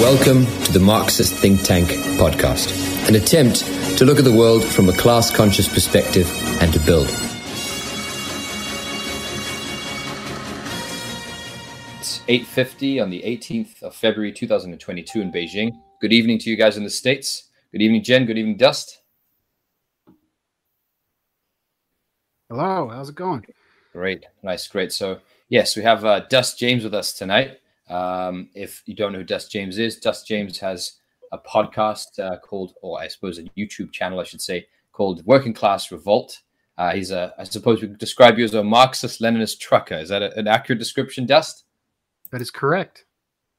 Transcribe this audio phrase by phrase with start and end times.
[0.00, 1.86] Welcome to the Marxist Think Tank
[2.18, 3.64] podcast, an attempt
[3.96, 6.28] to look at the world from a class conscious perspective
[6.60, 7.06] and to build.
[12.00, 15.80] It's 8:50 on the 18th of February 2022 in Beijing.
[16.00, 17.44] Good evening to you guys in the states.
[17.70, 19.00] Good evening Jen, good evening Dust.
[22.50, 23.46] Hello, how's it going?
[23.92, 24.26] Great.
[24.42, 24.92] Nice, great.
[24.92, 27.60] So, yes, we have uh, Dust James with us tonight.
[27.88, 30.94] Um, if you don't know who Dust James is, Dust James has
[31.32, 35.52] a podcast uh, called, or I suppose a YouTube channel, I should say, called Working
[35.52, 36.40] Class Revolt.
[36.78, 39.96] Uh, he's a, I suppose we could describe you as a Marxist Leninist trucker.
[39.96, 41.64] Is that a, an accurate description, Dust?
[42.30, 43.04] That is correct.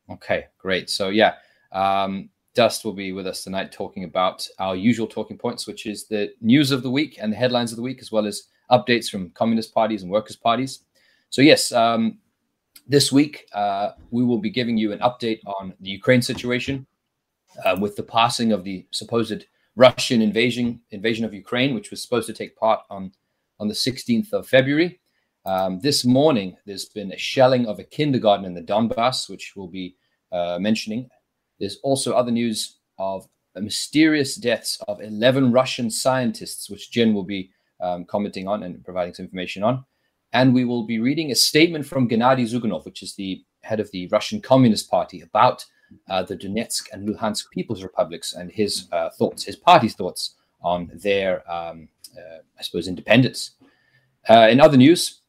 [0.10, 0.90] Okay, great.
[0.90, 1.36] So, yeah,
[1.72, 6.08] um, Dust will be with us tonight talking about our usual talking points, which is
[6.08, 9.10] the news of the week and the headlines of the week, as well as updates
[9.10, 10.80] from communist parties and workers' parties.
[11.30, 12.20] So, yes, um,
[12.88, 16.86] this week, uh, we will be giving you an update on the Ukraine situation
[17.64, 22.28] uh, with the passing of the supposed Russian invasion invasion of Ukraine, which was supposed
[22.28, 23.12] to take part on
[23.60, 25.00] on the 16th of February.
[25.46, 29.68] Um, this morning, there's been a shelling of a kindergarten in the Donbass, which we'll
[29.68, 29.96] be
[30.32, 31.10] uh, mentioning.
[31.60, 37.52] There's also other news of mysterious deaths of 11 Russian scientists, which Jen will be
[37.80, 39.86] um, commenting on and providing some information on.
[40.34, 43.92] And we will be reading a statement from Gennady Zyuganov, which is the head of
[43.92, 45.66] the Russian Communist Party, about
[46.10, 50.92] uh, the Donetsk and Luhansk People's Republics and his uh, thoughts, his party's thoughts on
[50.94, 53.52] their, um, uh, I suppose, independence.
[54.28, 55.22] Uh, in other news,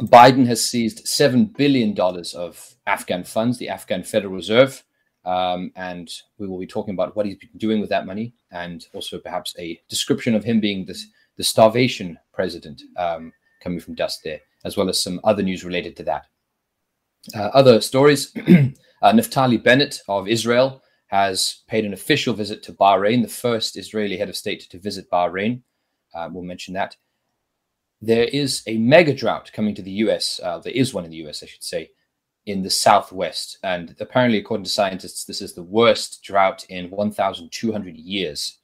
[0.00, 1.98] Biden has seized $7 billion
[2.36, 4.84] of Afghan funds, the Afghan Federal Reserve.
[5.24, 8.86] Um, and we will be talking about what he's been doing with that money and
[8.94, 12.82] also perhaps a description of him being this, the starvation president.
[12.96, 16.26] Um, coming from Dust there, as well as some other news related to that.
[17.34, 23.22] Uh, other stories uh, Naftali Bennett of Israel has paid an official visit to Bahrain,
[23.22, 25.62] the first Israeli head of state to visit Bahrain.
[26.14, 26.96] Uh, we'll mention that.
[28.00, 30.38] There is a mega drought coming to the US.
[30.42, 31.90] Uh, there is one in the US, I should say,
[32.46, 33.58] in the southwest.
[33.62, 38.58] And apparently, according to scientists, this is the worst drought in 1,200 years.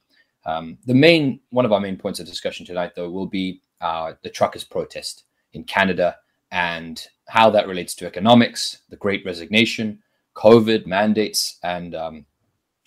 [0.47, 4.15] Um, the main one of our main points of discussion tonight, though, will be uh,
[4.23, 6.17] the truckers' protest in Canada
[6.51, 9.99] and how that relates to economics, the Great Resignation,
[10.35, 12.27] COVID mandates, and um,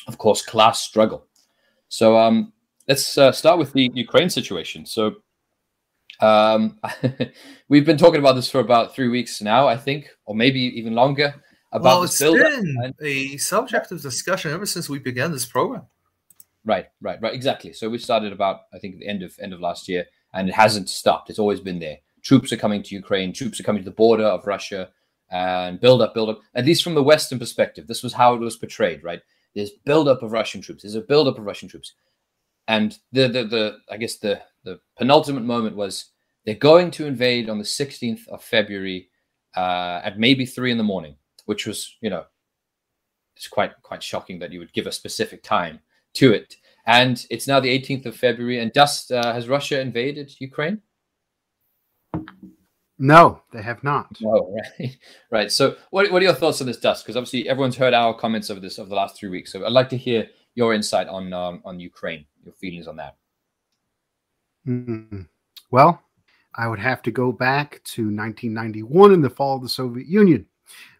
[0.07, 1.27] of course, class struggle.
[1.87, 2.51] So um,
[2.87, 4.85] let's uh, start with the Ukraine situation.
[4.87, 5.17] So
[6.19, 6.79] um,
[7.69, 10.95] we've been talking about this for about three weeks now, I think, or maybe even
[10.95, 11.35] longer.
[11.71, 15.83] About well, it's been and- a subject of discussion ever since we began this program.
[16.65, 17.33] Right, right, right.
[17.33, 17.71] Exactly.
[17.71, 20.05] So we started about, I think, the end of end of last year,
[20.37, 21.29] and it hasn't stopped.
[21.29, 21.97] It's always been there.
[22.21, 23.33] Troops are coming to Ukraine.
[23.33, 24.89] Troops are coming to the border of Russia,
[25.31, 26.41] and build up, build up.
[26.53, 29.03] At least from the Western perspective, this was how it was portrayed.
[29.03, 29.21] Right?
[29.55, 30.83] There's build up of Russian troops.
[30.83, 31.93] There's a build up of Russian troops,
[32.67, 36.11] and the the the I guess the the penultimate moment was
[36.45, 39.09] they're going to invade on the 16th of February
[39.55, 41.15] uh, at maybe three in the morning,
[41.45, 42.25] which was you know
[43.35, 45.79] it's quite quite shocking that you would give a specific time
[46.13, 46.55] to it.
[46.87, 48.59] And it's now the 18th of February.
[48.59, 50.81] And Dust, uh, has Russia invaded Ukraine?
[52.97, 54.07] No, they have not.
[54.21, 54.97] No, right,
[55.29, 55.51] right.
[55.51, 57.03] So, what, what are your thoughts on this, Dust?
[57.03, 59.51] Because obviously, everyone's heard our comments over this over the last three weeks.
[59.51, 63.17] So, I'd like to hear your insight on um, on Ukraine, your feelings on that.
[64.67, 65.23] Mm-hmm.
[65.69, 66.01] Well,
[66.55, 70.47] I would have to go back to 1991 in the fall of the Soviet Union,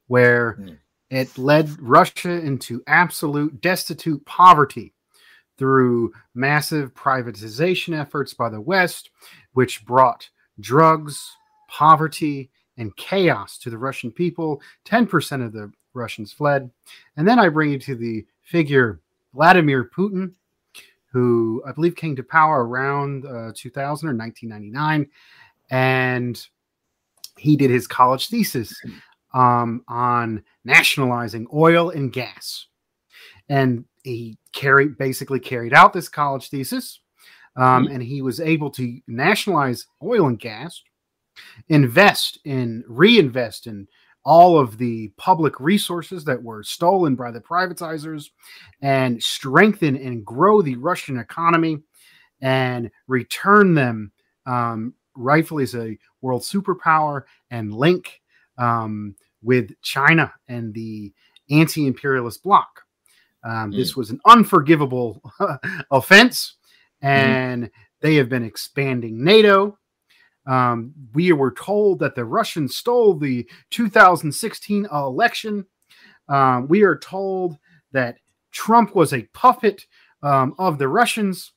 [0.05, 0.77] where mm.
[1.09, 4.93] it led Russia into absolute destitute poverty
[5.57, 9.09] through massive privatization efforts by the West,
[9.53, 10.29] which brought
[10.59, 11.35] drugs,
[11.67, 14.61] poverty, and chaos to the Russian people.
[14.85, 16.69] 10% of the Russians fled.
[17.15, 19.01] And then I bring you to the figure
[19.33, 20.33] Vladimir Putin,
[21.11, 25.09] who I believe came to power around uh, 2000 or 1999.
[25.69, 26.47] And
[27.37, 28.73] he did his college thesis
[29.33, 32.67] um, on nationalizing oil and gas.
[33.49, 36.99] And he carried basically carried out this college thesis,
[37.55, 37.95] um, mm-hmm.
[37.95, 40.81] and he was able to nationalize oil and gas,
[41.69, 43.87] invest in reinvest in
[44.23, 48.29] all of the public resources that were stolen by the privatizers,
[48.81, 51.79] and strengthen and grow the Russian economy,
[52.41, 54.11] and return them
[54.45, 58.21] um, rightfully as a world superpower and link
[58.57, 61.13] um, with China and the
[61.49, 62.86] anti-imperialist bloc.
[63.43, 63.75] Um, mm.
[63.75, 65.21] This was an unforgivable
[65.91, 66.57] offense,
[67.03, 67.07] mm-hmm.
[67.07, 67.71] and mm.
[68.01, 69.77] they have been expanding NATO.
[70.47, 75.65] Um, we were told that the Russians stole the 2016 election.
[76.29, 77.57] Um, we are told
[77.91, 78.17] that
[78.51, 79.85] Trump was a puppet
[80.23, 81.51] um, of the Russians.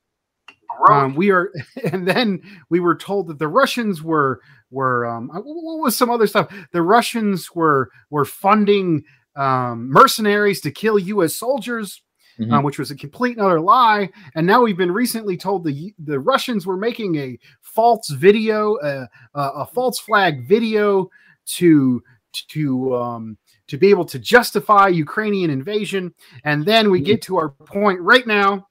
[0.89, 1.53] Um, we are,
[1.93, 4.41] and then we were told that the Russians were
[4.71, 5.45] were um, what
[5.81, 6.53] was some other stuff?
[6.73, 9.05] The Russians were were funding
[9.37, 11.37] um, mercenaries to kill U.S.
[11.37, 12.03] soldiers.
[12.39, 12.55] Mm-hmm.
[12.55, 14.09] Um, which was a complete and utter lie.
[14.35, 19.07] And now we've been recently told the the Russians were making a false video, uh,
[19.35, 21.11] uh, a false flag video
[21.57, 23.37] to to um,
[23.67, 26.15] to be able to justify Ukrainian invasion.
[26.45, 28.69] And then we get to our point right now.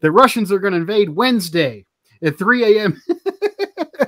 [0.00, 1.86] The Russians are going to invade Wednesday
[2.22, 3.02] at 3 a.m.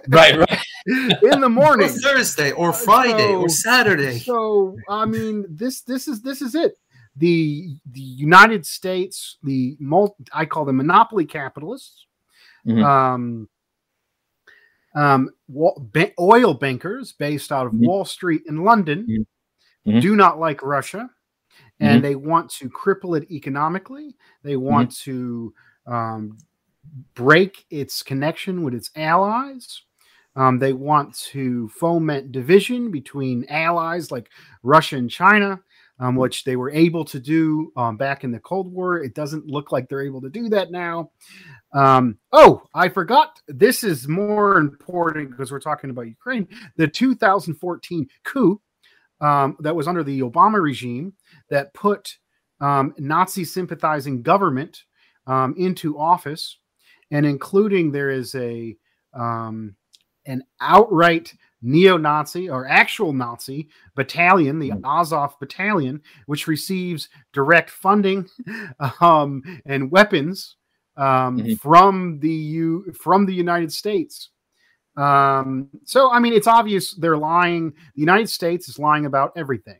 [0.08, 0.58] right, right.
[0.86, 4.18] in the morning, or Thursday, or Friday, so, or Saturday.
[4.18, 6.76] So, I mean, this this is this is it.
[7.16, 12.06] The the United States, the multi, I call them monopoly capitalists,
[12.66, 12.82] mm-hmm.
[12.82, 13.48] um,
[14.94, 15.30] um,
[16.18, 17.86] oil bankers based out of mm-hmm.
[17.86, 19.22] Wall Street in London mm-hmm
[19.86, 20.00] mm-hmm.
[20.00, 21.10] do not like Russia
[21.80, 22.02] and mm-hmm.
[22.02, 24.14] they want to cripple it economically.
[24.42, 25.10] They want mm-hmm.
[25.10, 25.54] to
[25.86, 26.38] um,
[27.14, 29.82] break its connection with its allies.
[30.36, 34.30] Um, they want to foment division between allies like
[34.62, 35.60] Russia and China,
[36.00, 38.98] um, which they were able to do um, back in the Cold War.
[38.98, 41.12] It doesn't look like they're able to do that now.
[41.72, 43.38] Um, oh, I forgot.
[43.46, 46.48] This is more important because we're talking about Ukraine.
[46.76, 48.60] The 2014 coup
[49.20, 51.12] um, that was under the Obama regime
[51.48, 52.18] that put
[52.60, 54.82] um, Nazi sympathizing government
[55.56, 56.58] into office,
[57.12, 58.76] and including there is a
[59.14, 59.76] um,
[60.26, 64.84] an outright neo-Nazi or actual Nazi battalion, the hmm.
[64.84, 68.28] Azov battalion, which receives direct funding
[69.00, 70.56] um, and weapons
[70.96, 71.54] um, mm-hmm.
[71.54, 74.30] from the U- from the United States.
[74.96, 77.70] Um, so, I mean, it's obvious they're lying.
[77.94, 79.78] The United States is lying about everything.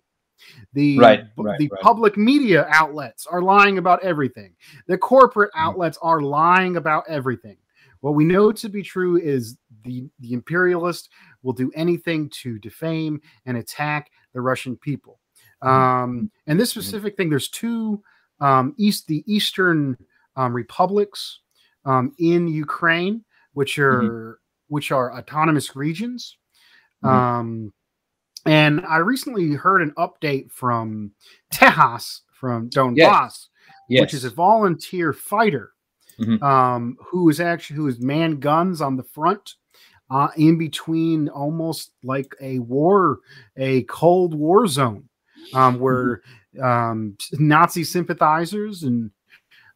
[0.73, 1.81] The right, right the right.
[1.81, 4.55] public media outlets are lying about everything.
[4.89, 5.69] The corporate mm-hmm.
[5.69, 7.57] outlets are lying about everything.
[8.01, 11.11] What we know to be true is the the imperialist
[11.43, 15.21] will do anything to defame and attack the Russian people.
[15.63, 15.69] Mm-hmm.
[15.69, 16.81] Um, and this mm-hmm.
[16.81, 18.03] specific thing, there's two
[18.41, 19.97] um, east the eastern
[20.37, 21.41] um, republics
[21.85, 24.31] um, in Ukraine, which are mm-hmm
[24.69, 26.37] which are autonomous regions.
[27.05, 27.17] Mm-hmm.
[27.17, 27.73] Um,
[28.47, 31.13] and I recently heard an update from
[31.53, 33.49] Tejas from Donbass, yes.
[33.89, 34.01] Yes.
[34.01, 35.73] which is a volunteer fighter
[36.19, 36.43] mm-hmm.
[36.43, 39.55] um, who is actually who is man guns on the front.
[40.11, 43.21] Uh, in between almost like a war,
[43.57, 45.09] a Cold War zone,
[45.55, 46.21] um, where
[46.55, 46.63] mm-hmm.
[46.63, 49.11] um, Nazi sympathizers and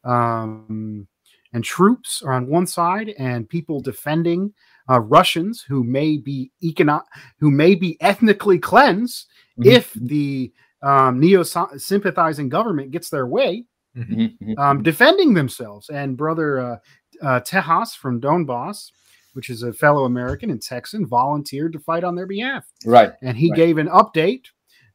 [0.04, 1.08] um,
[1.52, 4.52] and troops are on one side, and people defending
[4.90, 7.04] uh, Russians who may be econo-
[7.40, 9.26] who may be ethnically cleansed
[9.58, 9.70] mm-hmm.
[9.70, 10.52] if the
[10.82, 13.64] um, neo sympathizing government gets their way,
[13.96, 14.20] mm-hmm.
[14.20, 14.58] mm-hmm.
[14.58, 15.88] um, defending themselves.
[15.88, 16.76] And brother uh,
[17.22, 18.90] uh, Tejas from Donbass,
[19.38, 22.66] which is a fellow American and Texan, volunteered to fight on their behalf.
[22.84, 23.56] Right, and he right.
[23.56, 24.46] gave an update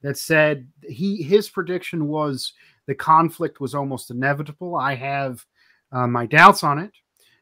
[0.02, 2.52] that said he his prediction was
[2.86, 4.76] the conflict was almost inevitable.
[4.76, 5.46] I have
[5.94, 6.92] uh, my doubts on it,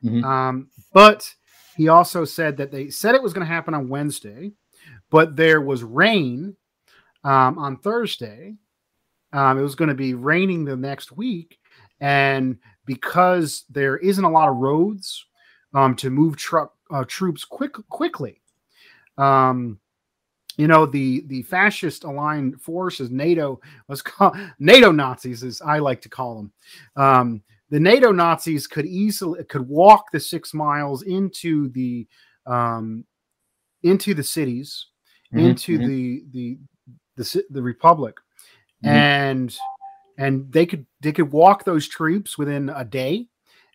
[0.04, 0.24] mm-hmm.
[0.24, 1.28] um, but
[1.76, 4.52] he also said that they said it was going to happen on Wednesday,
[5.10, 6.56] but there was rain
[7.24, 8.58] um, on Thursday.
[9.34, 11.58] Um, it was going to be raining the next week.
[12.00, 15.26] And because there isn't a lot of roads
[15.74, 18.42] um, to move truck uh, troops quick quickly,
[19.18, 19.80] um,
[20.58, 26.02] you know the the fascist aligned forces NATO was called NATO Nazis, as I like
[26.02, 26.52] to call them.
[26.96, 32.08] Um, the NATO Nazis could easily could walk the six miles into the
[32.46, 33.06] um,
[33.84, 34.88] into the cities,
[35.34, 35.88] mm-hmm, into mm-hmm.
[35.88, 36.58] the the
[37.16, 38.18] the the republic,
[38.84, 38.90] mm-hmm.
[38.90, 39.58] and
[40.18, 43.28] and they could they could walk those troops within a day,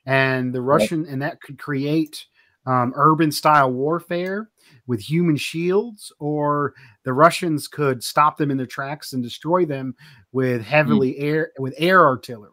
[0.04, 2.26] and the Russian and that could create
[2.66, 4.50] um, urban style warfare
[4.86, 9.94] with human shields, or the Russians could stop them in their tracks and destroy them
[10.32, 11.22] with heavily mm.
[11.22, 12.52] air with air artillery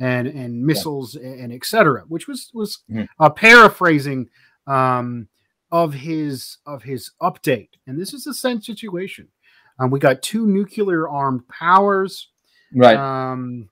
[0.00, 1.28] and and missiles yeah.
[1.28, 2.04] and etc.
[2.08, 3.04] Which was was mm-hmm.
[3.20, 4.28] a paraphrasing
[4.66, 5.28] um,
[5.70, 7.70] of his of his update.
[7.86, 9.28] And this is the same situation.
[9.78, 12.28] Um, we got two nuclear armed powers,
[12.74, 12.96] right?
[12.96, 13.68] Um,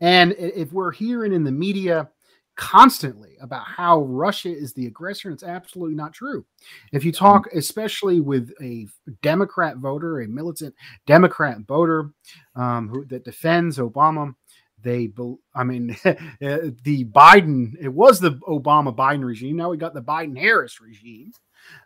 [0.00, 2.10] and if we're hearing in the media
[2.56, 6.44] constantly about how Russia is the aggressor, and it's absolutely not true.
[6.92, 7.58] If you talk, mm-hmm.
[7.58, 8.86] especially with a
[9.22, 10.74] Democrat voter, a militant
[11.06, 12.10] Democrat voter
[12.54, 14.34] um, who that defends Obama,
[14.82, 15.10] they
[15.54, 15.88] i mean
[16.40, 21.32] the biden it was the obama biden regime now we got the biden harris regime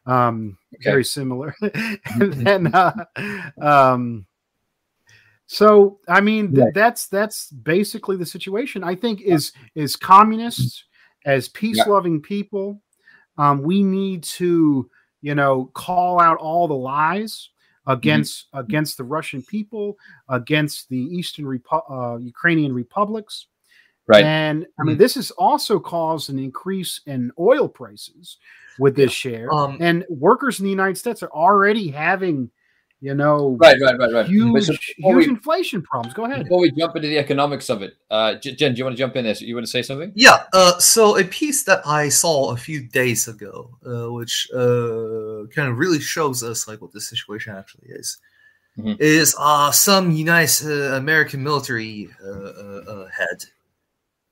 [0.06, 0.90] um okay.
[0.90, 2.92] very similar and then uh,
[3.60, 4.26] um
[5.52, 8.84] So I mean, th- that's that's basically the situation.
[8.84, 10.84] I think is is communists
[11.26, 12.80] as peace loving people.
[13.36, 14.88] Um, we need to
[15.22, 17.50] you know call out all the lies
[17.88, 18.60] against mm-hmm.
[18.60, 19.96] against the Russian people,
[20.28, 23.48] against the Eastern Repu- uh, Ukrainian republics.
[24.06, 24.22] Right.
[24.22, 25.02] And I mean, mm-hmm.
[25.02, 28.36] this has also caused an increase in oil prices
[28.78, 29.52] with this share.
[29.52, 32.52] Um, and workers in the United States are already having
[33.00, 34.26] you know, right, right, right, right.
[34.26, 36.12] Huge, so huge we, inflation problems.
[36.12, 36.44] Go ahead.
[36.44, 39.16] Before we jump into the economics of it, uh, Jen, do you want to jump
[39.16, 39.34] in there?
[39.34, 40.12] You want to say something?
[40.14, 40.44] Yeah.
[40.52, 45.70] Uh, so a piece that I saw a few days ago, uh, which uh, kind
[45.70, 48.18] of really shows us like what the situation actually is,
[48.76, 48.92] mm-hmm.
[49.00, 53.44] is uh, some United uh, American military uh, uh, uh, head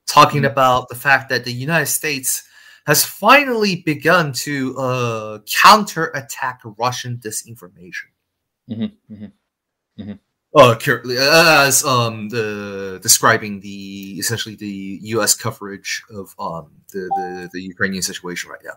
[0.07, 0.53] talking mm-hmm.
[0.53, 2.43] about the fact that the United States
[2.87, 8.09] has finally begun to uh, counterattack Russian disinformation.
[8.69, 10.13] Mm-hmm, mm-hmm, mm-hmm.
[10.55, 10.77] Uh,
[11.67, 15.35] as um the describing the essentially the U.S.
[15.35, 18.73] coverage of um the the, the Ukrainian situation right now.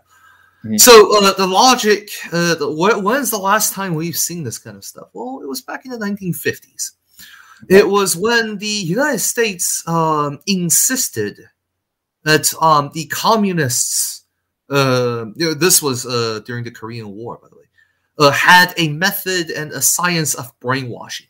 [0.66, 0.78] Mm-hmm.
[0.78, 4.84] So uh, the logic, uh, the, when's the last time we've seen this kind of
[4.84, 5.08] stuff?
[5.12, 6.92] Well, it was back in the 1950s.
[7.68, 11.40] It was when the United States um, insisted
[12.24, 14.26] that um, the communists.
[14.70, 17.62] Uh, you know, this was uh, during the Korean War, by the way
[18.22, 21.28] uh, had a method and a science of brainwashing,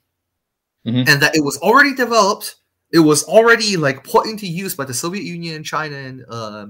[0.86, 1.10] mm-hmm.
[1.10, 2.56] and that it was already developed.
[2.92, 6.68] It was already like put into use by the Soviet Union and China and uh,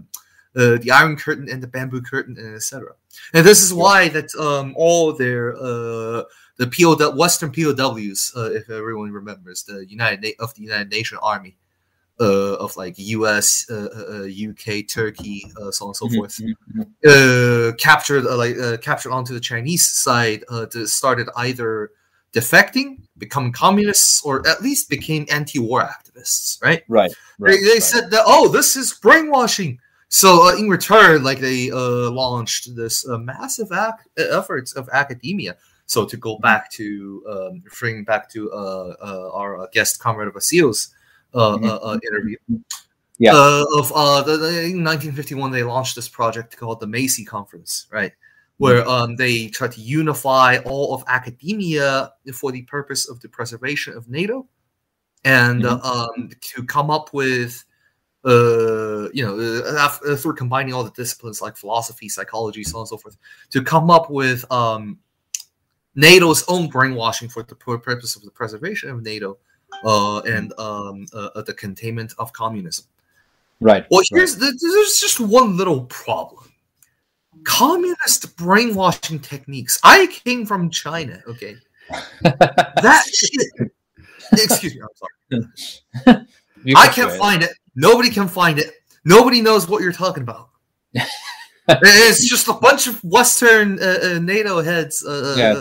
[0.56, 2.94] uh, the Iron Curtain and the Bamboo Curtain and etc.
[3.34, 6.24] And this is why that um, all their uh,
[6.58, 11.18] the POW Western POWs, uh, if everyone remembers, the United Na- of the United Nation
[11.24, 11.58] Army,
[12.22, 16.16] uh, of like U.S., uh, U.K., uh, Turkey, uh, so on and so mm-hmm.
[16.16, 16.82] forth, mm-hmm.
[17.04, 21.90] Uh, captured like captured onto the Chinese side, to started either
[22.32, 26.62] defecting, becoming communists, or at least became anti-war activists.
[26.62, 26.84] Right.
[26.88, 27.12] Right.
[27.40, 27.84] right they, they right.
[27.84, 29.80] said that oh, this is brainwashing.
[30.10, 35.56] So uh, in return, like they uh, launched this uh, massive ac- efforts of academia.
[35.86, 40.94] So to go back to um, referring back to our guest comrade Vasil's
[41.34, 41.66] uh, mm-hmm.
[41.66, 42.38] uh, uh, interview.
[43.20, 43.34] Yeah.
[43.36, 47.88] Uh, of uh, the, the, in 1951, they launched this project called the Macy Conference,
[47.92, 48.14] right?
[48.58, 48.90] Where mm-hmm.
[48.90, 54.10] um, they tried to unify all of academia for the purpose of the preservation of
[54.10, 54.48] NATO,
[55.24, 55.86] and mm-hmm.
[55.86, 57.64] um, to come up with
[58.24, 62.90] uh, you know, uh, through combining all the disciplines like philosophy, psychology, so on and
[62.90, 63.18] so forth,
[63.50, 65.00] to come up with um,
[65.96, 69.36] NATO's own brainwashing for the purpose of the preservation of NATO uh,
[69.84, 72.86] and um, uh, uh, the containment of communism.
[73.60, 73.86] Right.
[73.92, 74.52] Well, here's right.
[74.52, 76.52] The, there's just one little problem.
[77.44, 79.80] Communist brainwashing techniques.
[79.84, 81.22] I came from China.
[81.28, 81.56] Okay,
[82.22, 83.72] that shit.
[84.34, 84.82] Excuse me.
[84.82, 85.46] I'm
[86.06, 86.26] sorry.
[86.76, 87.52] I can't find it.
[87.76, 88.72] Nobody can find it.
[89.06, 90.50] Nobody knows what you're talking about.
[91.68, 95.54] it's just a bunch of Western uh, uh, NATO heads uh, yeah,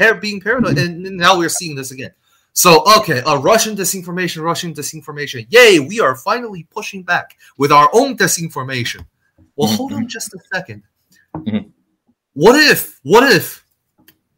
[0.00, 2.10] uh, being paranoid, and now we're seeing this again.
[2.54, 5.46] So, okay, a Russian disinformation, Russian disinformation.
[5.50, 9.06] Yay, we are finally pushing back with our own disinformation.
[9.56, 9.76] Well, mm-hmm.
[9.76, 10.82] hold on just a 2nd
[11.36, 11.68] mm-hmm.
[12.34, 13.64] What if, what if,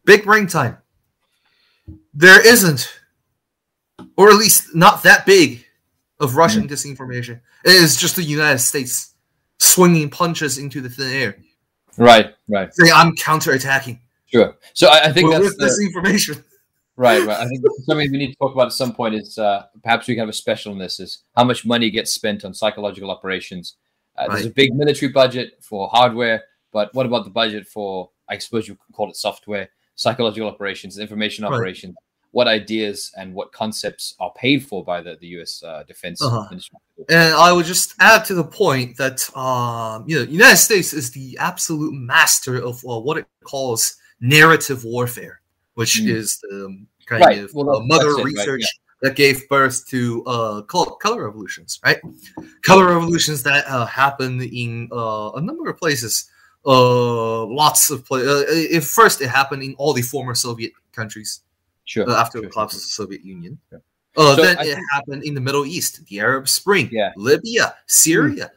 [0.05, 0.77] big brain time,
[2.13, 2.99] there isn't,
[4.17, 5.65] or at least not that big,
[6.19, 6.73] of Russian mm-hmm.
[6.73, 7.41] disinformation?
[7.65, 9.13] It is just the United States
[9.59, 11.37] swinging punches into the thin air.
[11.97, 12.73] Right, right.
[12.73, 13.99] Say, I'm counterattacking.
[14.25, 14.55] Sure.
[14.73, 16.43] So I, I think that's with the, disinformation.
[16.97, 17.39] Right, right.
[17.39, 20.15] I think something we need to talk about at some point is uh, perhaps we
[20.15, 23.75] can have a special on this: is how much money gets spent on psychological operations.
[24.17, 24.35] Uh, right.
[24.35, 28.67] There's a big military budget for hardware, but what about the budget for, I suppose
[28.67, 31.53] you could call it software, psychological operations, information right.
[31.53, 31.95] operations?
[32.31, 35.63] What ideas and what concepts are paid for by the, the U.S.
[35.63, 36.47] Uh, Defense uh-huh.
[36.49, 36.77] Ministry?
[37.09, 41.11] And I would just add to the point that um, you know, United States is
[41.11, 45.41] the absolute master of uh, what it calls narrative warfare
[45.75, 46.07] which mm.
[46.07, 47.39] is the kind right.
[47.39, 49.09] of well, uh, mother research right, yeah.
[49.09, 51.99] that gave birth to uh, color revolutions, right?
[52.63, 56.29] Color revolutions that uh, happen in uh, a number of places.
[56.65, 58.75] Uh, lots of places.
[58.75, 61.41] Uh, first, it happened in all the former Soviet countries.
[61.83, 62.09] Sure.
[62.09, 62.79] After sure, the collapse sure.
[62.79, 63.59] of the Soviet Union.
[63.69, 63.81] Sure.
[64.17, 64.85] Uh, so then I it think...
[64.91, 67.11] happened in the Middle East, the Arab Spring, yeah.
[67.17, 68.51] Libya, Syria,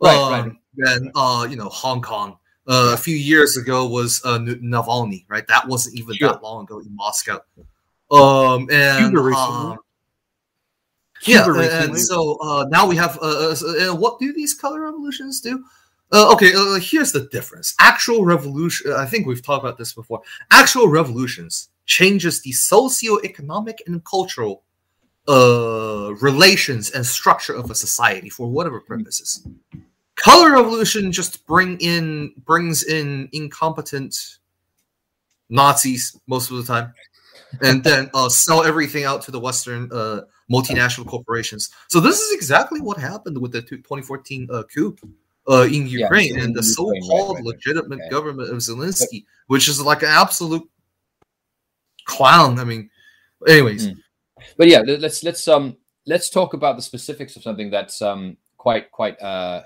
[0.00, 0.06] mm.
[0.06, 0.96] right, um, right.
[0.96, 2.36] and uh, you know Hong Kong,
[2.68, 5.46] uh, a few years ago was uh, Navalny, right?
[5.48, 6.28] That wasn't even sure.
[6.28, 7.40] that long ago in Moscow.
[8.10, 9.16] Um, and.
[9.16, 9.78] Um,
[11.22, 11.68] yeah, recently.
[11.68, 13.18] and so uh, now we have.
[13.20, 15.64] Uh, uh, what do these color revolutions do?
[16.12, 17.74] Uh, okay, uh, here's the difference.
[17.80, 18.92] Actual revolution.
[18.92, 20.22] I think we've talked about this before.
[20.50, 24.62] Actual revolutions changes the socio-economic and cultural
[25.26, 29.46] uh, relations and structure of a society for whatever purposes.
[30.18, 34.38] Color revolution just bring in brings in incompetent
[35.48, 36.92] Nazis most of the time,
[37.62, 41.70] and then uh, sell everything out to the Western uh, multinational corporations.
[41.88, 44.96] So this is exactly what happened with the 2014 uh, coup
[45.48, 48.10] uh, in Ukraine yeah, and the so-called right, right, legitimate right.
[48.10, 50.68] government of Zelensky, which is like an absolute
[52.04, 52.58] clown.
[52.58, 52.90] I mean,
[53.46, 53.88] anyways.
[53.88, 54.02] Mm.
[54.56, 58.90] But yeah, let's let's um let's talk about the specifics of something that's um quite
[58.90, 59.62] quite uh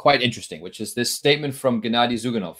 [0.00, 2.56] quite interesting, which is this statement from Gennady Zyuganov.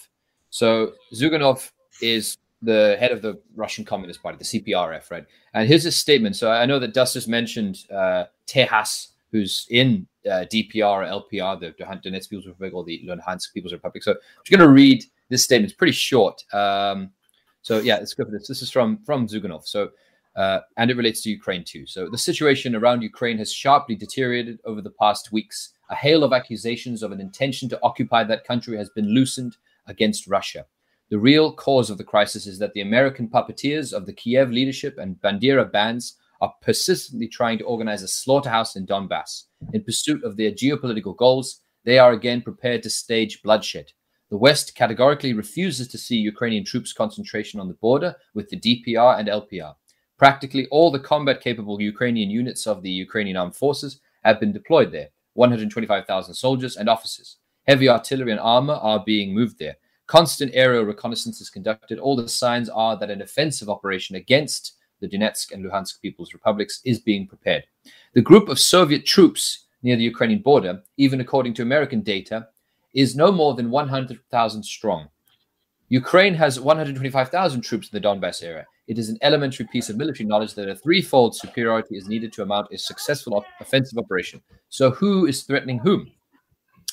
[0.51, 1.71] So Zyuganov
[2.03, 5.25] is the head of the Russian Communist Party, the CPRF, right?
[5.55, 6.37] And here's his statement.
[6.37, 11.59] So I know that Dust has mentioned uh, Tehas, who's in uh, DPR or LPR,
[11.59, 14.03] the Donetsk People's Republic or the Luhansk People's Republic.
[14.03, 15.71] So I'm just going to read this statement.
[15.71, 16.45] It's pretty short.
[16.53, 17.11] Um,
[17.63, 18.49] so yeah, let's go for this.
[18.49, 19.67] This is from from Zyuganov.
[19.67, 19.93] So
[20.37, 21.87] uh, and it relates to Ukraine too.
[21.87, 25.73] So the situation around Ukraine has sharply deteriorated over the past weeks.
[25.91, 29.57] A hail of accusations of an intention to occupy that country has been loosened
[29.87, 30.67] against Russia.
[31.11, 34.97] The real cause of the crisis is that the American puppeteers of the Kiev leadership
[34.99, 39.45] and Bandera bands are persistently trying to organize a slaughterhouse in Donbass.
[39.73, 43.93] In pursuit of their geopolitical goals, they are again prepared to stage bloodshed.
[44.31, 49.19] The West categorically refuses to see Ukrainian troops concentration on the border with the DPR
[49.19, 49.75] and LPR.
[50.21, 54.93] Practically all the combat capable Ukrainian units of the Ukrainian armed forces have been deployed
[54.93, 57.39] there 125,000 soldiers and officers.
[57.67, 59.77] Heavy artillery and armor are being moved there.
[60.09, 61.99] Constant aerial reconnaissance is conducted.
[61.99, 66.83] All the signs are that an offensive operation against the Donetsk and Luhansk People's Republics
[66.85, 67.65] is being prepared.
[68.13, 72.49] The group of Soviet troops near the Ukrainian border, even according to American data,
[72.93, 75.09] is no more than 100,000 strong.
[75.89, 78.67] Ukraine has 125,000 troops in the Donbass area.
[78.91, 82.45] It is an elementary piece of military knowledge that a threefold superiority is needed to
[82.45, 84.43] mount a successful offensive operation.
[84.69, 86.11] So, who is threatening whom?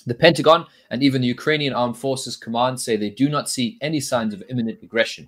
[0.06, 4.00] The Pentagon and even the Ukrainian Armed Forces Command say they do not see any
[4.00, 5.28] signs of imminent aggression.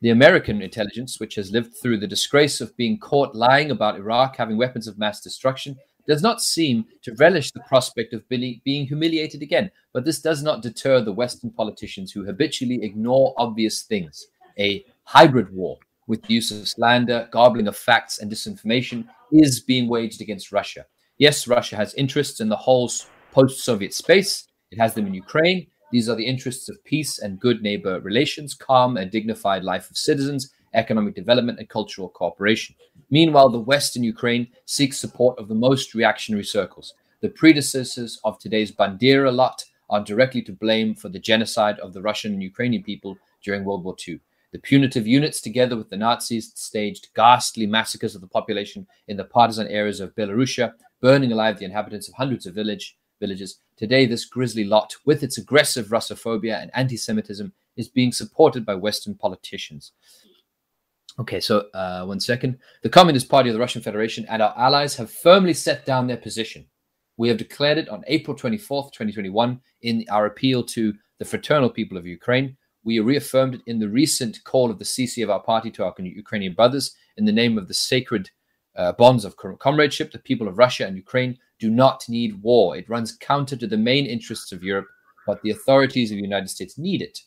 [0.00, 4.36] The American intelligence, which has lived through the disgrace of being caught lying about Iraq
[4.36, 9.42] having weapons of mass destruction, does not seem to relish the prospect of being humiliated
[9.42, 9.72] again.
[9.92, 14.28] But this does not deter the Western politicians who habitually ignore obvious things.
[14.56, 19.88] A hybrid war with the use of slander, garbling of facts, and disinformation is being
[19.88, 20.86] waged against Russia.
[21.18, 22.90] Yes, Russia has interests in the whole
[23.32, 25.66] post Soviet space, it has them in Ukraine.
[25.92, 29.96] These are the interests of peace and good neighbor relations, calm and dignified life of
[29.96, 32.76] citizens, economic development, and cultural cooperation.
[33.10, 36.94] Meanwhile, the West in Ukraine seeks support of the most reactionary circles.
[37.20, 42.02] The predecessors of today's Bandera lot are directly to blame for the genocide of the
[42.02, 44.20] Russian and Ukrainian people during World War II.
[44.52, 49.24] The punitive units, together with the Nazis, staged ghastly massacres of the population in the
[49.24, 53.60] partisan areas of Belarusia, burning alive the inhabitants of hundreds of village, villages.
[53.76, 58.74] Today, this grisly lot, with its aggressive Russophobia and anti Semitism, is being supported by
[58.74, 59.92] Western politicians.
[61.18, 62.58] Okay, so uh, one second.
[62.82, 66.16] The Communist Party of the Russian Federation and our allies have firmly set down their
[66.16, 66.66] position.
[67.16, 71.98] We have declared it on April 24th, 2021, in our appeal to the fraternal people
[71.98, 72.56] of Ukraine.
[72.84, 75.94] We reaffirmed it in the recent call of the CC of our party to our
[75.98, 78.30] Ukrainian brothers in the name of the sacred
[78.76, 80.12] uh, bonds of comradeship.
[80.12, 82.76] The people of Russia and Ukraine do not need war.
[82.76, 84.88] It runs counter to the main interests of Europe,
[85.26, 87.18] but the authorities of the United States need it.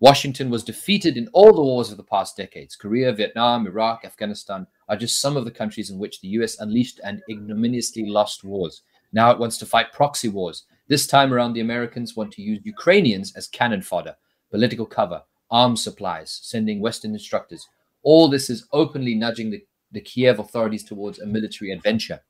[0.00, 2.76] Washington was defeated in all the wars of the past decades.
[2.76, 7.00] Korea, Vietnam, Iraq, Afghanistan are just some of the countries in which the US unleashed
[7.04, 8.82] and ignominiously lost wars.
[9.12, 10.64] Now it wants to fight proxy wars.
[10.88, 14.14] This time around, the Americans want to use Ukrainians as cannon fodder,
[14.54, 17.66] political cover, arms supplies, sending Western instructors.
[18.04, 22.20] All this is openly nudging the, the Kiev authorities towards a military adventure.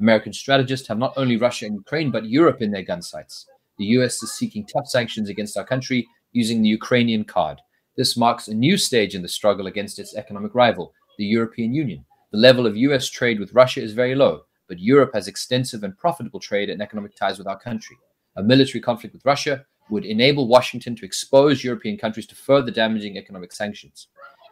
[0.00, 3.46] American strategists have not only Russia and Ukraine, but Europe in their gun sights.
[3.76, 7.60] The US is seeking tough sanctions against our country using the Ukrainian card.
[7.98, 12.02] This marks a new stage in the struggle against its economic rival, the European Union.
[12.32, 15.98] The level of US trade with Russia is very low, but Europe has extensive and
[15.98, 17.98] profitable trade and economic ties with our country.
[18.36, 23.16] A military conflict with Russia would enable Washington to expose European countries to further damaging
[23.16, 24.08] economic sanctions.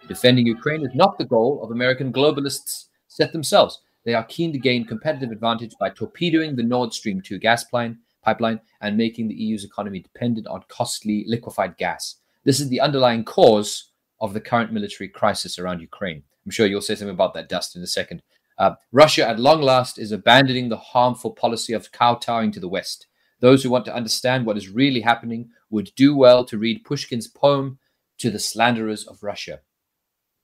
[0.09, 3.81] Defending Ukraine is not the goal of American globalists set themselves.
[4.05, 7.99] They are keen to gain competitive advantage by torpedoing the Nord Stream 2 gas line
[8.23, 12.17] pipeline and making the EU's economy dependent on costly liquefied gas.
[12.45, 13.91] This is the underlying cause
[14.21, 16.23] of the current military crisis around Ukraine.
[16.45, 18.23] I'm sure you'll say something about that, Dust, in a second.
[18.59, 23.07] Uh, Russia, at long last, is abandoning the harmful policy of kowtowing to the West.
[23.43, 27.27] Those who want to understand what is really happening would do well to read Pushkin's
[27.27, 27.81] poem
[28.19, 29.59] To the Slanderers of Russia.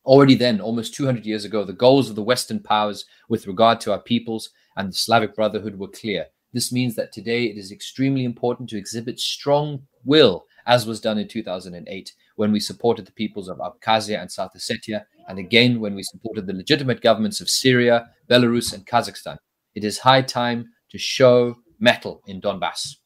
[0.04, 3.92] Already then, almost 200 years ago, the goals of the Western powers with regard to
[3.92, 6.26] our peoples and the Slavic Brotherhood were clear.
[6.52, 11.18] This means that today it is extremely important to exhibit strong will, as was done
[11.18, 15.94] in 2008 when we supported the peoples of Abkhazia and South Ossetia, and again when
[15.94, 19.36] we supported the legitimate governments of Syria, Belarus, and Kazakhstan.
[19.76, 22.96] It is high time to show mettle in Donbass.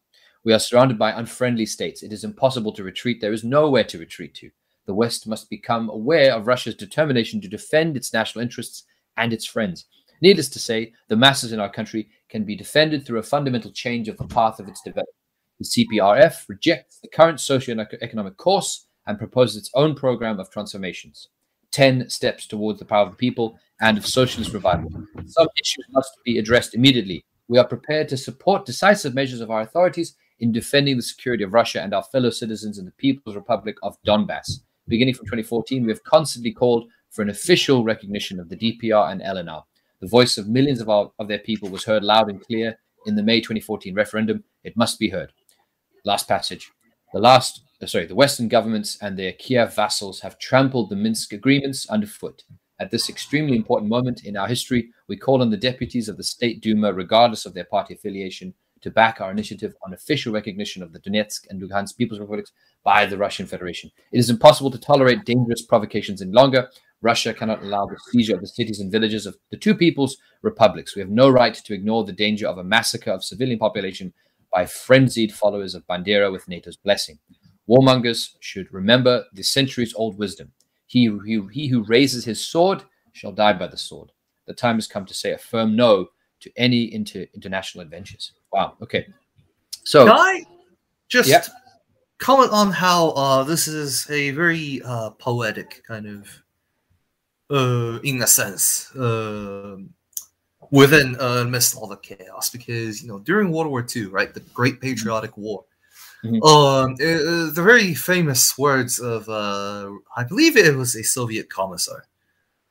[0.44, 2.02] We are surrounded by unfriendly states.
[2.02, 3.20] It is impossible to retreat.
[3.20, 4.50] There is nowhere to retreat to.
[4.86, 8.84] The West must become aware of Russia's determination to defend its national interests
[9.16, 9.86] and its friends.
[10.20, 14.08] Needless to say, the masses in our country can be defended through a fundamental change
[14.08, 15.16] of the path of its development.
[15.60, 21.28] The CPRF rejects the current socio-economic course and proposes its own program of transformations.
[21.72, 24.90] 10 steps towards the power of the people and of socialist revival.
[25.26, 27.24] Some issues must be addressed immediately.
[27.48, 31.52] We are prepared to support decisive measures of our authorities in defending the security of
[31.52, 34.60] Russia and our fellow citizens in the People's Republic of Donbass.
[34.88, 39.20] Beginning from 2014, we have constantly called for an official recognition of the DPR and
[39.20, 39.62] LNR.
[40.00, 43.14] The voice of millions of, our, of their people was heard loud and clear in
[43.14, 44.44] the May 2014 referendum.
[44.64, 45.32] It must be heard.
[46.04, 46.72] Last passage.
[47.12, 51.32] The last, uh, sorry, the Western governments and their Kiev vassals have trampled the Minsk
[51.32, 52.42] agreements underfoot.
[52.82, 56.24] At this extremely important moment in our history, we call on the deputies of the
[56.24, 60.92] State Duma, regardless of their party affiliation, to back our initiative on official recognition of
[60.92, 62.50] the Donetsk and Lugansk People's Republics
[62.82, 63.92] by the Russian Federation.
[64.10, 66.70] It is impossible to tolerate dangerous provocations any longer.
[67.02, 70.96] Russia cannot allow the seizure of the cities and villages of the two people's republics.
[70.96, 74.12] We have no right to ignore the danger of a massacre of civilian population
[74.52, 77.20] by frenzied followers of Bandera with NATO's blessing.
[77.70, 80.50] Warmongers should remember the centuries old wisdom.
[80.92, 84.12] He, he, he who raises his sword shall die by the sword.
[84.46, 86.08] The time has come to say a firm no
[86.40, 88.32] to any inter- international adventures.
[88.52, 88.74] Wow.
[88.82, 89.06] Okay.
[89.84, 90.42] So, Can I
[91.08, 91.44] just yeah.
[92.18, 96.28] comment on how uh, this is a very uh, poetic kind of
[97.50, 99.78] uh, in a sense, uh,
[100.70, 102.50] within uh, amidst all the chaos.
[102.50, 105.64] Because you know, during World War II, right, the Great Patriotic War,
[106.24, 106.42] mm-hmm.
[106.42, 112.04] um, it, the very famous words of, uh, I believe it was a Soviet commissar,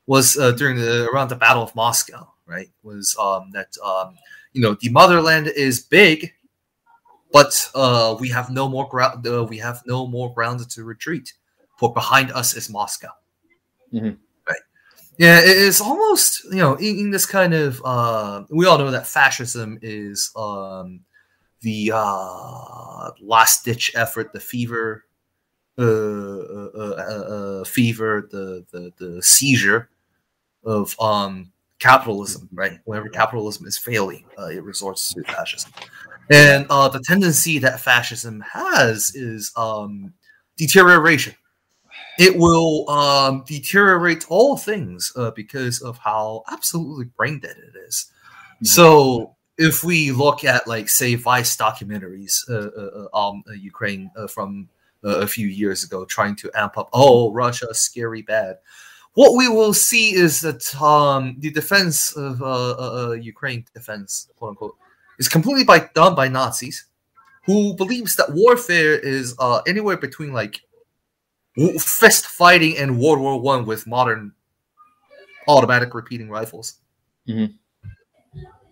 [0.07, 4.17] was uh, during the around the Battle of Moscow, right, was um, that um,
[4.53, 6.33] you know the motherland is big,
[7.31, 9.25] but uh, we have no more ground.
[9.25, 11.33] Uh, we have no more ground to retreat,
[11.77, 13.11] for behind us is Moscow.
[13.93, 14.15] Mm-hmm.
[15.17, 19.05] Yeah, it's almost you know in, in, this kind of uh, we all know that
[19.05, 21.01] fascism is um,
[21.61, 25.05] the uh, last ditch effort, the fever,
[25.77, 29.89] uh, uh, uh, uh, fever, the, the the seizure
[30.63, 32.49] of um, capitalism.
[32.51, 35.71] Right, whenever capitalism is failing, it resorts to fascism,
[36.29, 40.13] and the tendency that fascism has is um,
[40.57, 41.35] deterioration
[42.19, 48.11] it will um, deteriorate all things uh, because of how absolutely brain dead it is.
[48.55, 48.65] Mm-hmm.
[48.65, 54.09] So if we look at like say Vice documentaries uh, uh, uh um, uh, Ukraine
[54.17, 54.67] uh, from
[55.03, 58.57] a few years ago, trying to amp up, oh Russia, scary bad.
[59.13, 64.75] What we will see is that um, the defense of Ukraine defense, quote unquote,
[65.19, 66.85] is completely by, done by Nazis,
[67.45, 69.35] who believes that warfare is
[69.67, 70.61] anywhere between like
[71.79, 74.33] fist fighting in World War One with modern
[75.47, 76.79] automatic repeating rifles.
[77.27, 77.53] Mm-hmm.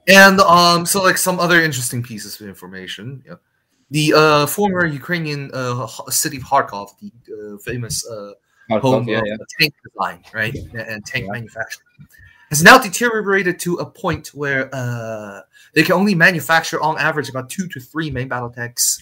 [0.10, 3.24] And um, so like some other interesting pieces of information.
[3.26, 3.36] Yeah.
[3.92, 7.12] The uh, former Ukrainian uh, city of Kharkov, the
[7.56, 8.34] uh, famous uh,
[8.70, 9.36] Kharkov, home yeah, of yeah.
[9.60, 11.88] tank design, right, and tank manufacturing,
[12.50, 15.42] has now deteriorated to a point where uh,
[15.74, 19.02] they can only manufacture, on average, about two to three main battle tanks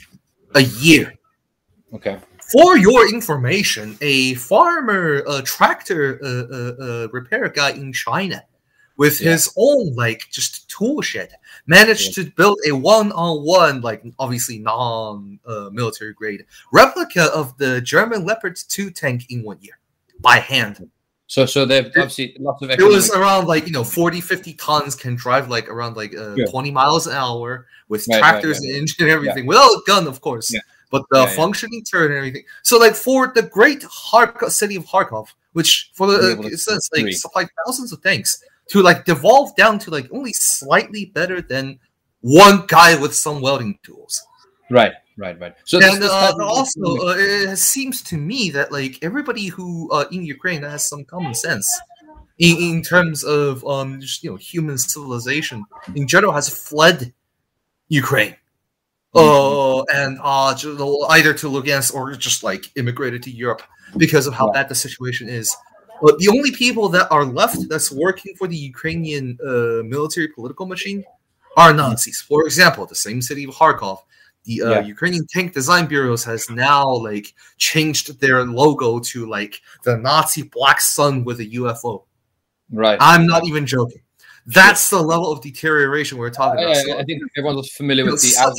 [0.56, 1.14] a year.
[1.94, 2.18] Okay
[2.52, 8.44] for your information, a farmer, a tractor uh, uh, uh, repair guy in China,
[8.98, 9.32] with yeah.
[9.32, 11.32] his own like just tool shed,
[11.66, 12.24] managed yeah.
[12.24, 19.26] to build a one-on-one, like obviously non-military grade replica of the German Leopard 2 tank
[19.30, 19.80] in one year
[20.20, 20.90] by hand.
[21.28, 22.72] So, so they've obviously lots of.
[22.72, 26.36] It was around like you know 40, 50 tons can drive like around like uh,
[26.36, 26.46] yeah.
[26.46, 30.08] 20 miles an hour with right, tractors right, and engine and everything without a gun,
[30.08, 30.54] of course
[30.90, 31.90] but the yeah, functioning yeah.
[31.90, 32.44] turret and everything.
[32.64, 37.14] So like for the great Kharkov city of Kharkov, which for the uh, it like
[37.14, 41.80] supplied thousands of tanks to like devolve down to like only slightly better than
[42.22, 44.22] one guy with some welding tools.
[44.70, 45.56] Right, right, right.
[45.66, 50.26] So and uh, also, uh, it seems to me that like everybody who uh, in
[50.26, 51.68] Ukraine has some common sense
[52.40, 55.64] in, in terms of um just, you know human civilization
[55.96, 57.14] in general has fled
[57.88, 58.36] Ukraine
[59.16, 60.56] uh, and uh,
[61.10, 63.64] either to Lugansk or just like immigrated to Europe
[63.98, 65.56] because of how bad the situation is.
[66.02, 70.66] But the only people that are left that's working for the Ukrainian uh, military political
[70.66, 71.04] machine
[71.56, 72.22] are Nazis.
[72.22, 74.00] For example, the same city of Kharkov,
[74.44, 74.82] the uh, yeah.
[74.82, 80.80] Ukrainian tank design bureaus has now like changed their logo to like the Nazi black
[80.80, 82.04] sun with a UFO.
[82.72, 82.98] Right.
[83.02, 84.02] I'm not even joking.
[84.50, 86.78] That's the level of deterioration we're talking about.
[86.78, 88.56] So, I think everyone's familiar with the Azov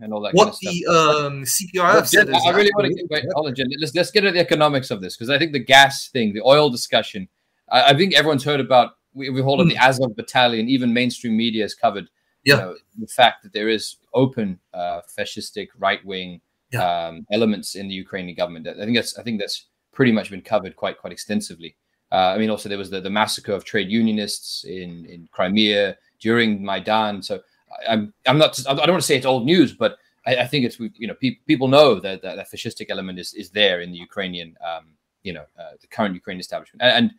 [0.00, 0.32] and all that.
[0.32, 3.66] What kind of the um, CPRF said I really want to get, hold on, Jen.
[3.78, 6.40] Let's let's get into the economics of this because I think the gas thing, the
[6.40, 7.28] oil discussion.
[7.70, 8.92] I, I think everyone's heard about.
[9.12, 9.68] We, we hold mm.
[9.68, 10.70] the Azov battalion.
[10.70, 12.08] Even mainstream media has covered.
[12.42, 12.54] Yeah.
[12.54, 16.40] You know, the fact that there is open uh, fascistic right wing
[16.72, 17.08] yeah.
[17.08, 18.66] um, elements in the Ukrainian government.
[18.66, 21.76] I think that's I think that's pretty much been covered quite quite extensively.
[22.12, 25.96] Uh, I mean, also there was the, the massacre of trade unionists in, in Crimea
[26.20, 27.22] during Maidan.
[27.22, 27.40] So
[27.88, 30.64] I'm I'm not I don't want to say it's old news, but I, I think
[30.64, 33.92] it's you know pe- people know that, that that fascistic element is is there in
[33.92, 37.14] the Ukrainian um, you know uh, the current Ukrainian establishment and and,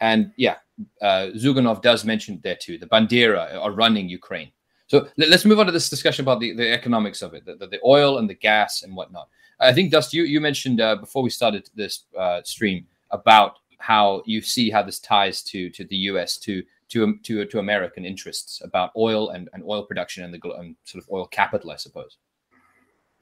[0.00, 0.56] and yeah,
[1.00, 2.78] uh, Zyuganov does mention there too.
[2.78, 4.50] The Bandera are running Ukraine.
[4.88, 7.54] So let, us move on to this discussion about the, the economics of it, the,
[7.54, 9.28] the, the oil and the gas and whatnot.
[9.58, 14.22] I think Dust, you you mentioned uh, before we started this uh, stream about how
[14.26, 16.36] you see how this ties to to the U.S.
[16.38, 20.76] to to to to American interests about oil and, and oil production and the and
[20.84, 22.18] sort of oil capital, I suppose.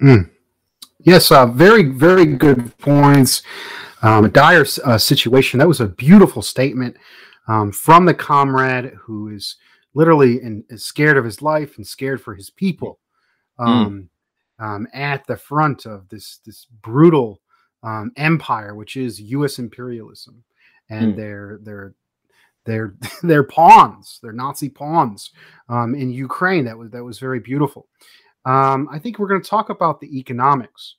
[0.02, 0.30] Mm.
[0.98, 3.42] Yes, uh, very very good points.
[4.02, 5.58] Um, a dire uh, situation.
[5.58, 6.96] That was a beautiful statement
[7.48, 9.56] um, from the comrade who is
[9.92, 12.98] literally in, is scared of his life and scared for his people.
[13.58, 13.64] Hmm.
[13.66, 14.08] Um,
[14.60, 14.86] mm.
[14.94, 17.40] at the front of this this brutal
[17.82, 19.58] um, empire, which is U.S.
[19.58, 20.44] imperialism
[20.90, 21.16] and mm.
[21.16, 21.94] they're they're
[22.66, 24.18] they're they're pawns.
[24.22, 25.30] They're Nazi pawns
[25.68, 26.64] um, in Ukraine.
[26.64, 27.88] That was that was very beautiful.
[28.44, 30.96] Um, I think we're going to talk about the economics.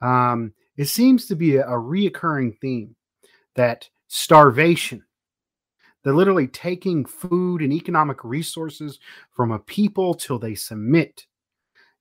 [0.00, 2.94] Um, it seems to be a, a reoccurring theme
[3.56, 5.04] that starvation,
[6.02, 9.00] they're literally taking food and economic resources
[9.32, 11.26] from a people till they submit,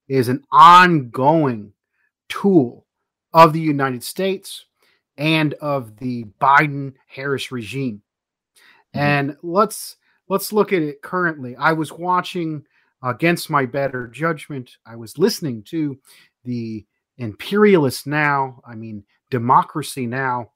[0.08, 1.73] is an ongoing
[2.30, 2.86] tool
[3.34, 4.65] of the United States
[5.17, 8.01] and of the Biden Harris regime.
[8.95, 8.99] Mm-hmm.
[8.99, 9.97] And let's
[10.30, 11.56] let's look at it currently.
[11.56, 12.65] I was watching
[13.03, 14.77] against my better judgment.
[14.86, 15.97] I was listening to
[16.43, 16.86] the
[17.17, 20.51] imperialist now, I mean democracy now.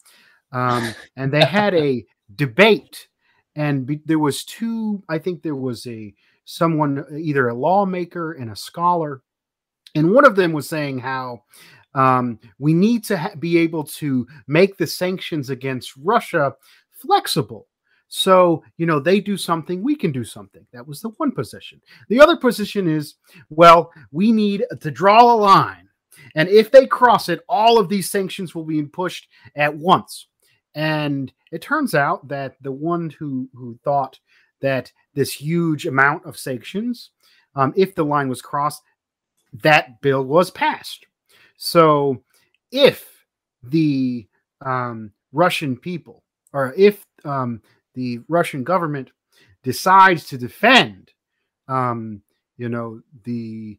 [0.52, 3.08] Um, and they had a debate
[3.56, 6.14] and be, there was two i think there was a
[6.46, 9.22] someone either a lawmaker and a scholar
[9.96, 11.44] and one of them was saying how
[11.94, 16.56] um, we need to ha- be able to make the sanctions against Russia
[16.92, 17.68] flexible.
[18.08, 20.66] So, you know, they do something, we can do something.
[20.74, 21.82] That was the one position.
[22.10, 23.16] The other position is,
[23.50, 25.88] well, we need to draw a line.
[26.36, 30.28] And if they cross it, all of these sanctions will be pushed at once.
[30.76, 34.20] And it turns out that the one who, who thought
[34.62, 37.12] that this huge amount of sanctions,
[37.56, 38.82] um, if the line was crossed,
[39.54, 41.06] that bill was passed.
[41.64, 42.24] So
[42.72, 43.08] if
[43.62, 44.28] the
[44.66, 47.62] um, Russian people, or if um,
[47.94, 49.12] the Russian government
[49.62, 51.12] decides to defend,
[51.68, 52.24] um,
[52.58, 53.78] you know, the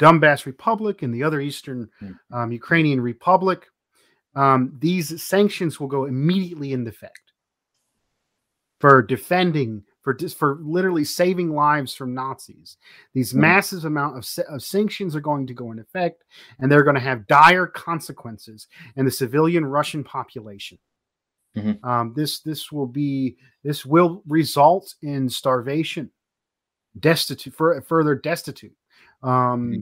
[0.00, 2.10] Donbass Republic and the other Eastern hmm.
[2.32, 3.68] um, Ukrainian Republic,
[4.34, 7.32] um, these sanctions will go immediately into effect
[8.80, 12.76] for defending for for literally saving lives from Nazis.
[13.14, 13.40] These mm-hmm.
[13.40, 16.24] massive amount of, of sanctions are going to go in effect,
[16.58, 20.78] and they're going to have dire consequences in the civilian Russian population.
[21.56, 21.86] Mm-hmm.
[21.86, 26.10] Um, this this will be this will result in starvation,
[26.98, 28.74] destitute for further destitute.
[29.22, 29.80] Um, mm-hmm.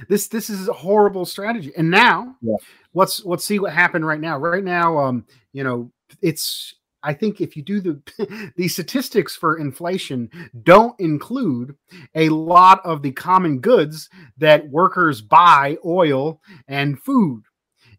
[0.08, 1.72] this this is a horrible strategy.
[1.76, 2.56] And now, yeah.
[2.94, 4.38] let's let's see what happened right now.
[4.38, 9.58] Right now, um, you know, it's I think if you do the the statistics for
[9.58, 10.30] inflation
[10.62, 11.76] don't include
[12.14, 17.42] a lot of the common goods that workers buy, oil and food.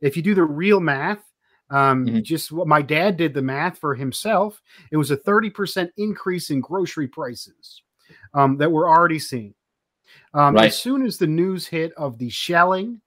[0.02, 1.24] If you do the real math,
[1.70, 2.22] um, mm-hmm.
[2.22, 4.62] just what my dad did the math for himself,
[4.92, 7.82] it was a 30% increase in grocery prices
[8.34, 9.54] um, that we're already seeing.
[10.34, 10.66] Um, right.
[10.66, 13.02] As soon as the news hit of the shelling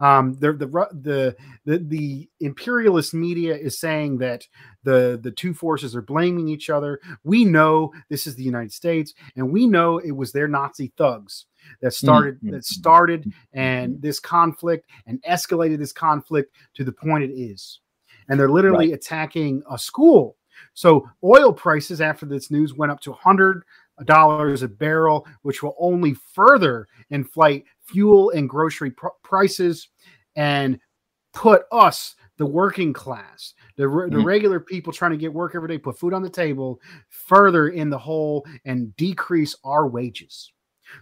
[0.00, 4.46] um, the, the the the the imperialist media is saying that
[4.88, 6.98] the the two forces are blaming each other.
[7.22, 11.44] We know this is the United States, and we know it was their Nazi thugs
[11.82, 12.52] that started mm-hmm.
[12.52, 17.80] that started and this conflict and escalated this conflict to the point it is.
[18.28, 18.94] And they're literally right.
[18.94, 20.36] attacking a school.
[20.72, 23.62] So oil prices after this news went up to 100
[24.04, 29.88] dollars a barrel, which will only further inflate fuel and grocery pr- prices
[30.36, 30.78] and
[31.34, 34.24] put us, the working class, the, the mm-hmm.
[34.24, 37.90] regular people trying to get work every day, put food on the table, further in
[37.90, 40.52] the hole and decrease our wages.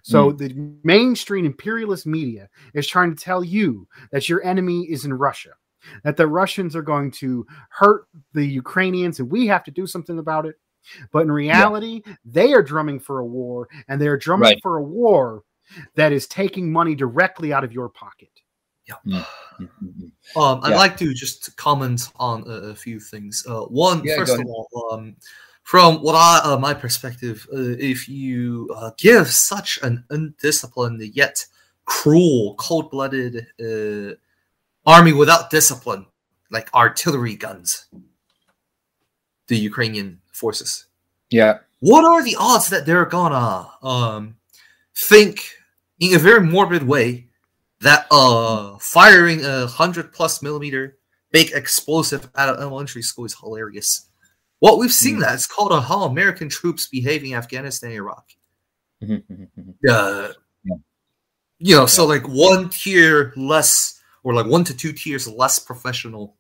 [0.02, 0.38] So mm.
[0.38, 5.50] the mainstream imperialist media is trying to tell you that your enemy is in Russia,
[6.02, 10.18] that the Russians are going to hurt the Ukrainians and we have to do something
[10.18, 10.56] about it.
[11.12, 12.14] But in reality, yeah.
[12.24, 14.62] they are drumming for a war and they're drumming right.
[14.62, 15.42] for a war
[15.96, 18.30] that is taking money directly out of your pocket.
[18.86, 18.94] Yeah.
[19.58, 20.38] Mm-hmm.
[20.40, 20.76] Um, I'd yeah.
[20.76, 23.44] like to just comment on a, a few things.
[23.48, 25.16] Uh, one, yeah, first of all, um,
[25.62, 31.44] from what I, uh, my perspective, uh, if you uh, give such an undisciplined yet
[31.84, 34.14] cruel, cold-blooded uh,
[34.88, 36.06] army without discipline,
[36.50, 37.86] like artillery guns,
[39.48, 40.86] the Ukrainian forces,
[41.30, 44.36] yeah, what are the odds that they're gonna um,
[44.94, 45.40] think
[45.98, 47.25] in a very morbid way
[47.80, 50.96] that uh firing a hundred plus millimeter
[51.36, 54.08] big explosive at an elementary school is hilarious.
[54.60, 55.22] What we've seen mm-hmm.
[55.22, 58.26] that it's called a how American troops behave in Afghanistan, Iraq.
[59.02, 59.44] Mm-hmm.
[59.86, 60.32] Uh,
[60.64, 60.74] yeah.
[61.58, 61.86] You know, yeah.
[61.86, 66.34] so like one tier less, or like one to two tiers less professional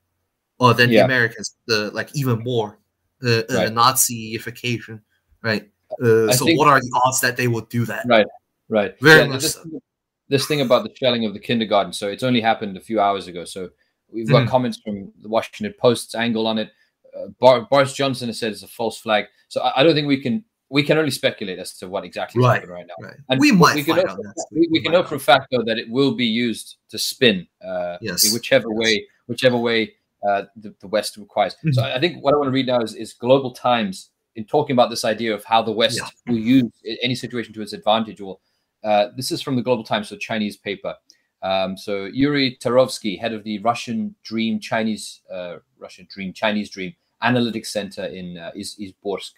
[0.58, 1.00] uh, than yeah.
[1.00, 1.54] the Americans.
[1.66, 2.78] The like even more
[3.22, 3.66] uh, right.
[3.66, 5.02] uh, Naziification,
[5.42, 5.70] right?
[6.02, 8.06] Uh, so think, what are the odds that they will do that?
[8.06, 8.26] Right,
[8.70, 8.98] right.
[9.00, 9.42] Very much.
[9.42, 9.82] This, so
[10.28, 11.92] this thing about the shelling of the kindergarten.
[11.92, 13.44] So it's only happened a few hours ago.
[13.44, 13.70] So
[14.10, 14.48] we've got mm.
[14.48, 16.70] comments from the Washington Post's angle on it.
[17.16, 19.26] Uh, Bar- Boris Johnson has said it's a false flag.
[19.48, 22.42] So I, I, don't think we can we can only speculate as to what exactly
[22.42, 23.06] right, happened right now.
[23.08, 23.16] Right.
[23.28, 24.16] And we might we can, know,
[24.50, 27.46] we, we can know for a fact though that it will be used to spin
[27.64, 28.32] uh, yes.
[28.32, 28.78] whichever yes.
[28.78, 29.94] way whichever way
[30.28, 31.54] uh, the, the, West requires.
[31.54, 31.72] Mm-hmm.
[31.72, 34.74] So I think what I want to read now is, is Global Times in talking
[34.74, 36.08] about this idea of how the West yeah.
[36.32, 36.70] will use
[37.02, 38.38] any situation to its advantage or
[38.86, 40.94] uh, this is from the Global Times, so Chinese paper.
[41.42, 46.94] Um, so Yuri Tavrovsky, head of the Russian Dream Chinese uh, Russian Dream Chinese Dream
[47.22, 49.32] Analytics Center in uh, Izborsk,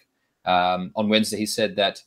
[0.45, 2.03] um, on Wednesday, he said that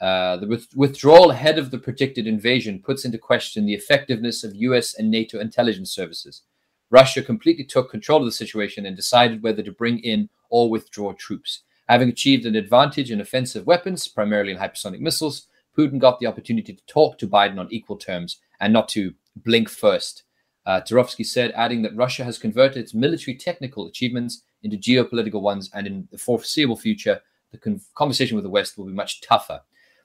[0.00, 4.54] uh, the with- withdrawal ahead of the predicted invasion puts into question the effectiveness of
[4.56, 4.94] U.S.
[4.94, 6.42] and NATO intelligence services.
[6.90, 11.12] Russia completely took control of the situation and decided whether to bring in or withdraw
[11.12, 11.62] troops.
[11.88, 16.72] Having achieved an advantage in offensive weapons, primarily in hypersonic missiles, Putin got the opportunity
[16.72, 20.24] to talk to Biden on equal terms and not to blink first.
[20.66, 25.70] Uh, Tavrovsky said, adding that Russia has converted its military technical achievements into geopolitical ones,
[25.74, 27.20] and in the foreseeable future,
[27.52, 29.60] the con- conversation with the West will be much tougher.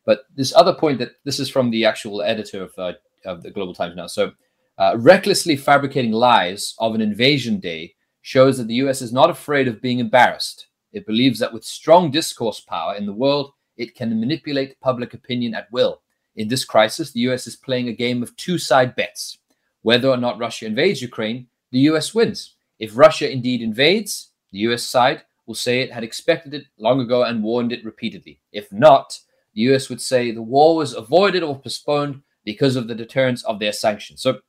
[0.06, 2.94] But this other point that this is from the actual editor of, uh,
[3.26, 4.08] of the Global Times now.
[4.08, 4.34] So,
[4.78, 9.68] uh, recklessly fabricating lies of an invasion day shows that the US is not afraid
[9.68, 10.68] of being embarrassed.
[10.92, 15.56] It believes that with strong discourse power in the world, it can manipulate public opinion
[15.56, 16.02] at will.
[16.36, 19.40] In this crisis, the US is playing a game of two side bets.
[19.82, 22.56] Whether or not Russia invades Ukraine, the US wins.
[22.78, 27.24] If Russia indeed invades, the US side will say it had expected it long ago
[27.24, 28.42] and warned it repeatedly.
[28.52, 29.18] If not,
[29.56, 33.60] the US would say the war was avoided or postponed because of the deterrence of
[33.60, 34.22] their sanctions.
[34.22, 34.40] So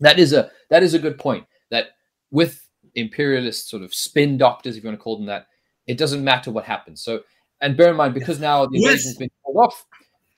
[0.00, 1.46] that is a that is a good point.
[1.70, 1.90] That
[2.30, 5.46] with imperialist sort of spin doctors, if you want to call them that,
[5.86, 7.00] it doesn't matter what happens.
[7.02, 7.20] So
[7.60, 9.84] and bear in mind, because now the invasion has been pulled off,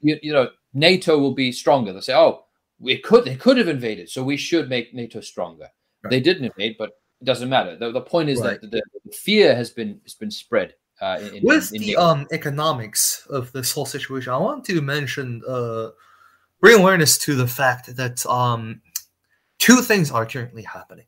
[0.00, 1.92] you, you know, NATO will be stronger.
[1.92, 2.44] They'll say, oh,
[2.78, 5.68] we could they could have invaded, so we should make NATO stronger.
[6.02, 6.11] Right.
[6.11, 7.76] They didn't invade, but it doesn't matter.
[7.76, 8.61] The, the point is right.
[8.61, 10.74] that the, the, fear has been has been spread.
[11.00, 14.81] Uh, in, With in, in the um, economics of this whole situation, I want to
[14.81, 15.90] mention, uh,
[16.61, 18.81] bring awareness to the fact that um,
[19.59, 21.07] two things are currently happening.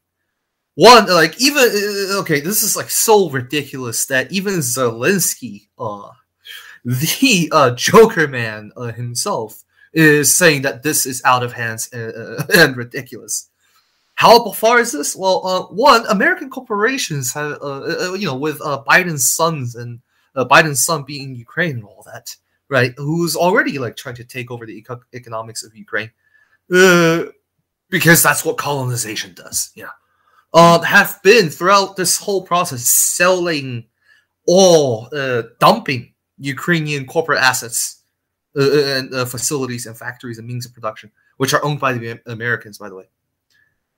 [0.80, 6.08] One, like even uh, okay, this is like so ridiculous that even Zelensky, uh,
[6.86, 9.62] the uh, Joker man uh, himself,
[9.92, 13.50] is saying that this is out of hands and, uh, and ridiculous.
[14.14, 15.14] How far is this?
[15.14, 20.00] Well, uh, one, American corporations have, uh, uh, you know, with uh, Biden's sons and
[20.34, 22.34] uh, Biden's son being in Ukraine and all that,
[22.70, 22.94] right?
[22.96, 26.10] Who's already like trying to take over the eco- economics of Ukraine,
[26.72, 27.24] uh,
[27.90, 29.72] because that's what colonization does.
[29.74, 29.90] Yeah
[30.52, 33.86] uh, have been throughout this whole process selling
[34.46, 38.02] or uh, dumping Ukrainian corporate assets
[38.56, 41.92] uh, uh, and uh, facilities and factories and means of production, which are owned by
[41.92, 43.08] the Americans, by the way.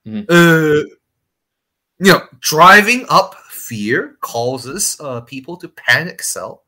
[0.06, 0.24] Mm-hmm.
[0.28, 0.94] Uh,
[1.98, 6.64] you know, driving up fear causes uh, people to panic sell,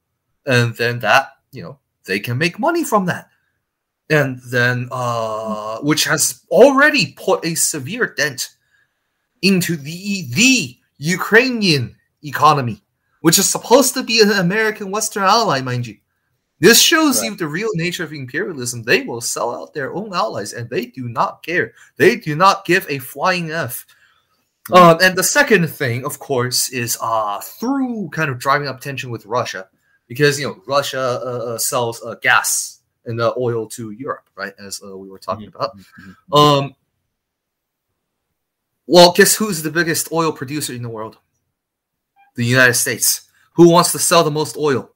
[0.46, 3.28] and then that you know they can make money from that,
[4.08, 8.50] and then uh, which has already put a severe dent
[9.44, 12.82] into the the Ukrainian economy,
[13.20, 15.98] which is supposed to be an American Western ally, mind you.
[16.60, 17.30] This shows right.
[17.30, 18.82] you the real nature of imperialism.
[18.82, 21.74] They will sell out their own allies, and they do not care.
[21.96, 23.86] They do not give a flying f.
[24.72, 29.10] Um, and the second thing, of course, is uh, through kind of driving up tension
[29.10, 29.68] with Russia,
[30.08, 34.54] because you know Russia uh, uh sells uh, gas and uh, oil to Europe, right?
[34.58, 35.56] As uh, we were talking mm-hmm.
[35.56, 35.76] about.
[35.76, 36.34] Mm-hmm.
[36.34, 36.74] Um,
[38.86, 41.18] well, guess who's the biggest oil producer in the world?
[42.36, 43.30] The United States.
[43.54, 44.90] Who wants to sell the most oil?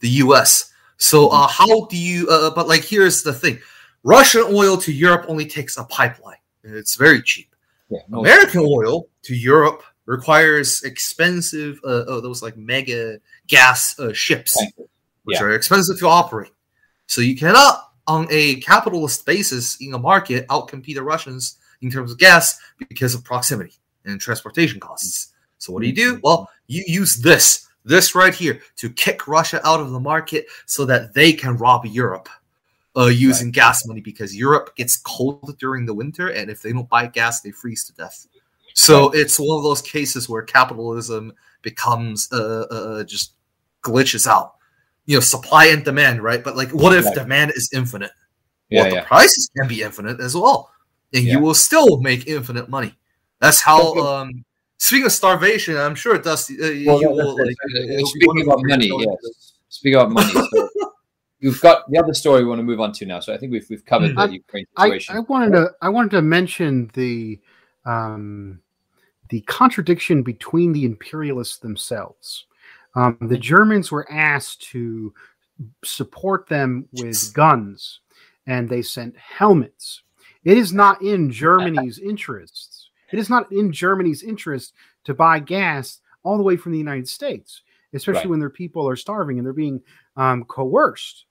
[0.00, 0.72] The U.S.
[0.96, 1.62] So, uh, mm-hmm.
[1.62, 2.28] how do you?
[2.28, 3.58] Uh, but like, here's the thing:
[4.02, 6.38] Russian oil to Europe only takes a pipeline.
[6.62, 7.54] It's very cheap.
[7.90, 14.12] Yeah, no American oil to Europe requires expensive, uh, oh, those like mega gas uh,
[14.12, 14.58] ships,
[15.24, 16.52] which are expensive to operate.
[17.06, 22.12] So you cannot, on a capitalist basis in a market, outcompete the Russians in terms
[22.12, 22.58] of gas
[22.88, 23.74] because of proximity
[24.04, 25.32] and transportation costs.
[25.58, 26.12] So what do you do?
[26.14, 26.20] Mm-hmm.
[26.22, 30.84] Well, you use this, this right here, to kick Russia out of the market so
[30.86, 32.28] that they can rob Europe
[32.96, 33.54] uh, using right.
[33.54, 37.40] gas money because Europe gets cold during the winter, and if they don't buy gas,
[37.40, 38.26] they freeze to death.
[38.74, 43.34] So it's one of those cases where capitalism becomes uh, uh, uh, just
[43.82, 44.54] glitches out.
[45.06, 46.44] You know, supply and demand, right?
[46.44, 47.14] But like, what if right.
[47.14, 48.12] demand is infinite?
[48.68, 49.00] Yeah, well, yeah.
[49.00, 50.70] the prices can be infinite as well,
[51.12, 51.34] and yeah.
[51.34, 52.94] you will still make infinite money.
[53.40, 53.94] That's how.
[53.94, 54.44] Um,
[54.78, 56.50] speaking of starvation, I'm sure it does.
[56.50, 56.54] Uh,
[56.86, 59.54] well, you will, like, uh, speaking about money, yes.
[59.68, 60.68] Speaking about money, so
[61.40, 63.20] you've got the other story we want to move on to now.
[63.20, 64.30] So I think we've we've covered mm-hmm.
[64.30, 65.14] the Ukraine situation.
[65.14, 67.38] I, I, wanted to I wanted to mention the
[67.84, 68.60] um,
[69.28, 72.46] the contradiction between the imperialists themselves.
[72.94, 73.42] Um, the mm-hmm.
[73.42, 75.12] Germans were asked to
[75.84, 78.00] support them with guns,
[78.46, 80.02] and they sent helmets.
[80.44, 82.90] It is not in Germany's interests.
[83.12, 84.74] It is not in Germany's interest
[85.04, 87.62] to buy gas all the way from the United States,
[87.94, 88.30] especially right.
[88.30, 89.80] when their people are starving and they're being
[90.16, 91.24] um, coerced.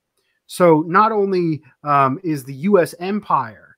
[0.46, 2.94] So not only um, is the U.S.
[2.98, 3.76] empire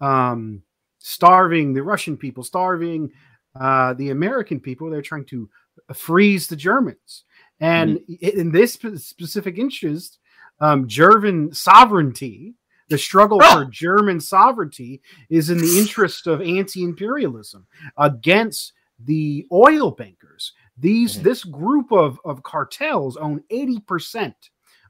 [0.00, 0.62] um,
[0.98, 3.10] starving the Russian people, starving
[3.58, 5.50] uh, the American people, they're trying to
[5.92, 7.24] freeze the Germans.
[7.60, 8.40] And mm-hmm.
[8.40, 10.18] in this specific interest,
[10.60, 12.54] um, German sovereignty,
[12.92, 17.66] the struggle for German sovereignty, is in the interest of anti-imperialism
[17.96, 20.52] against the oil bankers.
[20.76, 21.24] These mm-hmm.
[21.24, 24.34] this group of, of cartels own 80%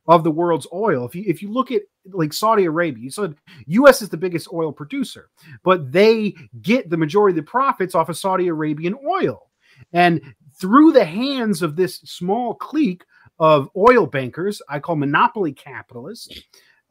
[0.09, 1.07] of the world's oil.
[1.07, 3.36] If you if you look at like Saudi Arabia, you said
[3.66, 4.03] U.S.
[4.03, 5.30] is the biggest oil producer,
[5.62, 9.48] but they get the majority of the profits off of Saudi Arabian oil,
[9.92, 10.20] and
[10.61, 13.05] through the hands of this small clique
[13.38, 16.42] of oil bankers, I call monopoly capitalists.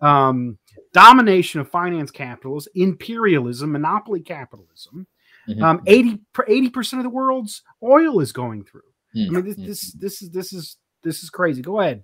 [0.02, 0.58] Um,
[0.94, 5.08] domination of finance capitals, imperialism, monopoly capitalism.
[5.48, 5.64] Mm-hmm.
[5.64, 8.82] Um, 80 percent of the world's oil is going through.
[9.16, 9.36] Mm-hmm.
[9.36, 11.62] I mean, this, this this is this is this is crazy.
[11.62, 12.04] Go ahead.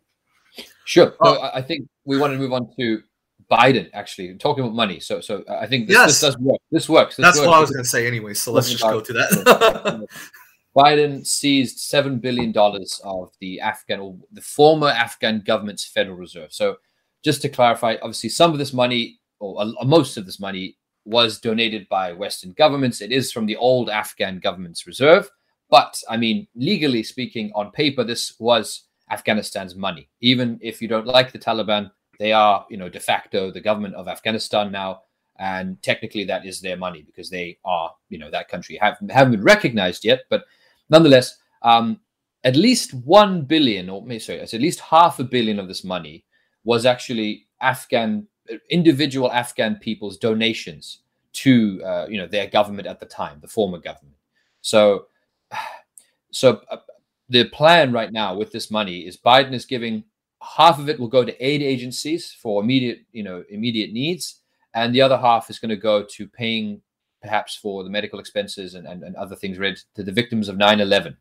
[0.86, 1.14] Sure.
[1.24, 3.02] So I think we want to move on to
[3.52, 3.90] Biden.
[3.94, 5.00] Actually, talking about money.
[5.00, 6.08] So, so I think this, yes.
[6.08, 6.60] this does work.
[6.72, 7.16] This works.
[7.16, 7.48] This That's works.
[7.48, 8.34] what I was going to say anyway.
[8.34, 10.08] So let's just go to that.
[10.78, 16.54] Biden seized seven billion dollars of the Afghan or the former Afghan government's Federal Reserve.
[16.54, 16.78] So,
[17.24, 21.40] just to clarify, obviously, some of this money, or uh, most of this money, was
[21.40, 23.02] donated by Western governments.
[23.02, 25.30] It is from the old Afghan government's reserve.
[25.70, 30.10] But I mean, legally speaking, on paper, this was Afghanistan's money.
[30.22, 33.96] Even if you don't like the Taliban, they are, you know, de facto the government
[33.96, 35.02] of Afghanistan now,
[35.40, 39.34] and technically that is their money because they are, you know, that country have haven't
[39.34, 40.46] been recognized yet, but
[40.90, 42.00] nonetheless, um,
[42.44, 46.24] at least one billion, or sorry, at least half a billion of this money
[46.68, 48.28] was actually Afghan
[48.70, 51.00] individual Afghan people's donations
[51.32, 54.18] to, uh, you know, their government at the time, the former government.
[54.62, 55.06] So,
[56.32, 56.78] so uh,
[57.30, 60.04] the plan right now with this money is Biden is giving
[60.58, 64.42] half of it will go to aid agencies for immediate, you know, immediate needs,
[64.74, 66.82] and the other half is going to go to paying
[67.22, 70.58] perhaps for the medical expenses and, and, and other things related to the victims of
[70.58, 71.16] 9-11.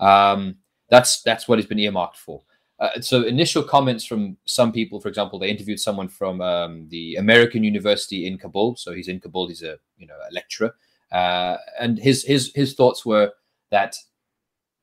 [0.00, 0.56] Um,
[0.90, 2.42] that's that's what he's been earmarked for.
[2.82, 7.14] Uh, so initial comments from some people, for example, they interviewed someone from um, the
[7.14, 8.74] American University in Kabul.
[8.74, 9.46] So he's in Kabul.
[9.46, 10.74] He's a you know a lecturer,
[11.12, 13.30] uh, and his his his thoughts were
[13.70, 13.94] that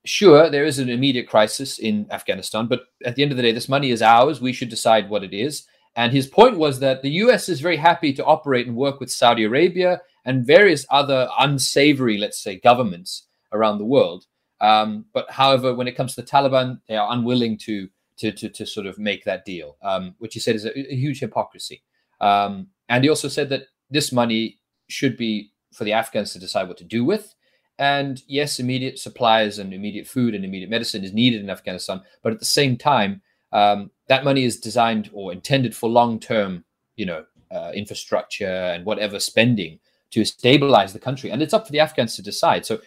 [0.05, 3.51] sure, there is an immediate crisis in Afghanistan, but at the end of the day,
[3.51, 4.39] this money is ours.
[4.39, 5.65] We should decide what it is.
[5.97, 9.11] And his point was that the US is very happy to operate and work with
[9.11, 14.25] Saudi Arabia and various other unsavory, let's say, governments around the world.
[14.61, 18.49] Um, but however, when it comes to the Taliban, they are unwilling to to to,
[18.49, 21.83] to sort of make that deal, um, which he said is a, a huge hypocrisy.
[22.19, 26.67] Um, and he also said that this money should be for the Afghans to decide
[26.67, 27.35] what to do with.
[27.77, 32.01] And yes, immediate supplies and immediate food and immediate medicine is needed in Afghanistan.
[32.21, 33.21] But at the same time,
[33.53, 36.65] um, that money is designed or intended for long-term,
[36.97, 39.79] you know, uh, infrastructure and whatever spending
[40.11, 41.31] to stabilize the country.
[41.31, 42.65] And it's up to the Afghans to decide.
[42.65, 42.79] So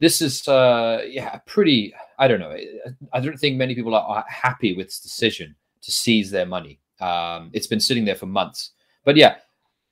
[0.00, 1.94] this is uh, yeah pretty.
[2.18, 2.56] I don't know.
[3.12, 6.80] I don't think many people are, happy with this decision to seize their money.
[7.00, 8.72] Um, it's been sitting there for months.
[9.04, 9.36] But yeah,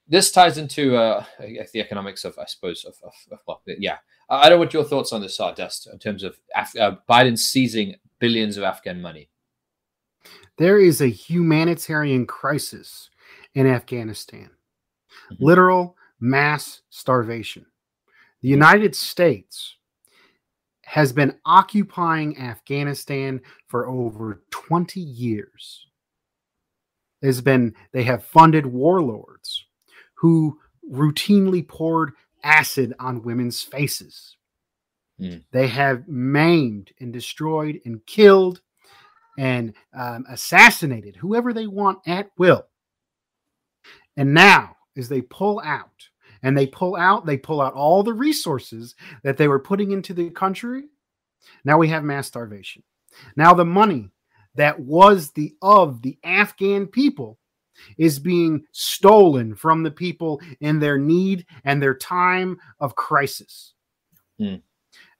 [0.08, 3.98] this ties into uh, the economics of, I suppose, of, of, of well, yeah.
[4.28, 6.96] I don't know what your thoughts on this are, Dust, in terms of Af- uh,
[7.08, 9.30] Biden seizing billions of Afghan money.
[10.58, 13.10] There is a humanitarian crisis
[13.54, 14.50] in Afghanistan,
[15.32, 15.44] mm-hmm.
[15.44, 17.66] literal mass starvation.
[18.42, 19.75] The United States
[20.86, 25.88] has been occupying Afghanistan for over 20 years.
[27.20, 29.64] There's been, they have funded warlords
[30.14, 30.60] who
[30.90, 32.12] routinely poured
[32.44, 34.36] acid on women's faces.
[35.20, 35.42] Mm.
[35.50, 38.60] They have maimed and destroyed and killed
[39.36, 42.64] and um, assassinated whoever they want at will.
[44.16, 46.08] And now, as they pull out,
[46.46, 48.94] and they pull out, they pull out all the resources
[49.24, 50.84] that they were putting into the country.
[51.64, 52.84] Now we have mass starvation.
[53.34, 54.12] Now the money
[54.54, 57.40] that was the of the Afghan people
[57.98, 63.74] is being stolen from the people in their need and their time of crisis.
[64.40, 64.62] Mm.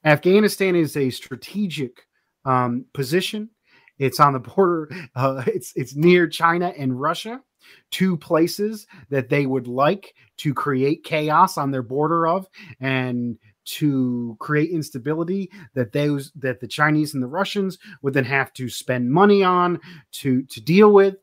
[0.05, 2.07] Afghanistan is a strategic
[2.45, 3.51] um, position.
[3.99, 4.95] It's on the border.
[5.16, 7.43] Uh, it's it's near China and Russia,
[7.91, 12.49] two places that they would like to create chaos on their border of,
[12.81, 18.53] and to create instability that those that the Chinese and the Russians would then have
[18.55, 19.81] to spend money on
[20.12, 21.17] to to deal with.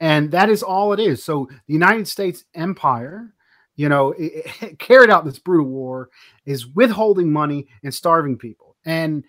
[0.00, 1.22] And that is all it is.
[1.22, 3.34] So the United States empire,
[3.76, 6.08] you know, it, it carried out this brutal war,
[6.44, 8.76] is withholding money and starving people.
[8.84, 9.24] And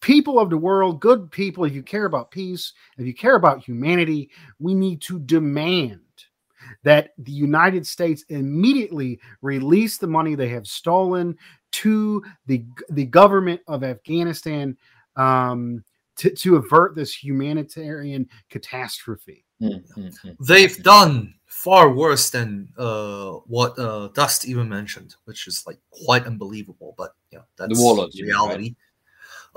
[0.00, 3.64] people of the world, good people, if you care about peace, if you care about
[3.64, 6.00] humanity, we need to demand
[6.82, 11.36] that the United States immediately release the money they have stolen
[11.70, 14.76] to the the government of Afghanistan
[15.16, 15.84] um,
[16.16, 19.44] to, to avert this humanitarian catastrophe.
[19.60, 20.30] Mm-hmm.
[20.40, 26.26] They've done far worse than uh, what uh, Dust even mentioned, which is like quite
[26.26, 26.94] unbelievable.
[26.96, 28.62] But yeah, that's the warlords, reality.
[28.62, 28.76] Right?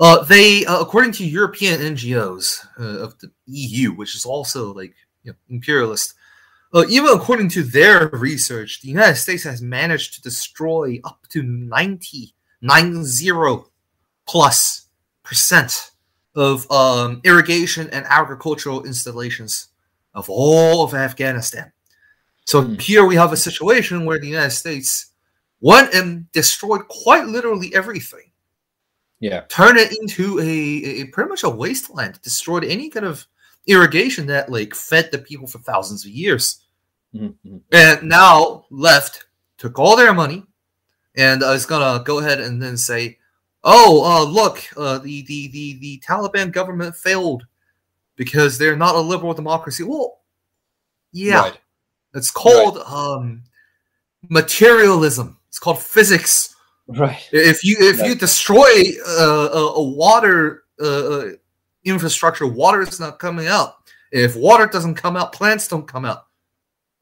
[0.00, 4.94] Uh, they, uh, according to European NGOs uh, of the EU, which is also like
[5.22, 6.14] you know, imperialist,
[6.74, 11.42] uh, even according to their research, the United States has managed to destroy up to
[11.42, 13.64] 90, 90
[14.26, 14.88] plus
[15.22, 15.90] percent
[16.34, 19.68] of um, irrigation and agricultural installations
[20.14, 21.72] of all of Afghanistan.
[22.46, 22.80] So mm.
[22.80, 25.12] here we have a situation where the United States
[25.60, 28.31] went and destroyed quite literally everything.
[29.22, 29.42] Yeah.
[29.42, 30.42] Turn it into a,
[31.02, 33.24] a pretty much a wasteland, destroyed any kind of
[33.68, 36.64] irrigation that like fed the people for thousands of years.
[37.14, 37.58] Mm-hmm.
[37.70, 39.26] And now left
[39.58, 40.44] took all their money
[41.14, 43.18] and uh, is gonna go ahead and then say,
[43.62, 47.44] "Oh, uh, look, uh, the, the the the Taliban government failed
[48.16, 49.84] because they're not a liberal democracy.
[49.84, 50.18] Well,
[51.12, 51.58] yeah, right.
[52.14, 52.86] it's called right.
[52.86, 53.44] um,
[54.28, 55.38] materialism.
[55.48, 56.51] It's called physics.
[56.96, 57.28] Right.
[57.32, 58.08] If you if right.
[58.08, 61.24] you destroy uh, a, a, water uh,
[61.84, 63.76] infrastructure, water is not coming out.
[64.10, 66.26] If water doesn't come out, plants don't come out.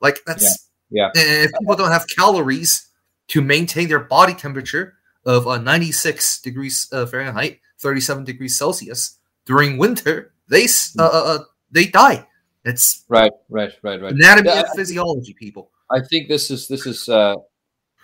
[0.01, 1.11] Like that's yeah.
[1.15, 1.23] yeah.
[1.45, 2.89] If people don't have calories
[3.29, 9.79] to maintain their body temperature of uh, 96 degrees uh, Fahrenheit, 37 degrees Celsius during
[9.79, 10.65] winter, they
[10.99, 11.39] uh, uh, uh,
[11.71, 12.27] they die.
[12.65, 14.13] It's right, right, right, right.
[14.13, 15.71] Anatomy yeah, and physiology, people.
[15.91, 17.37] I think this is this is uh,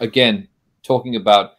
[0.00, 0.48] again
[0.82, 1.52] talking about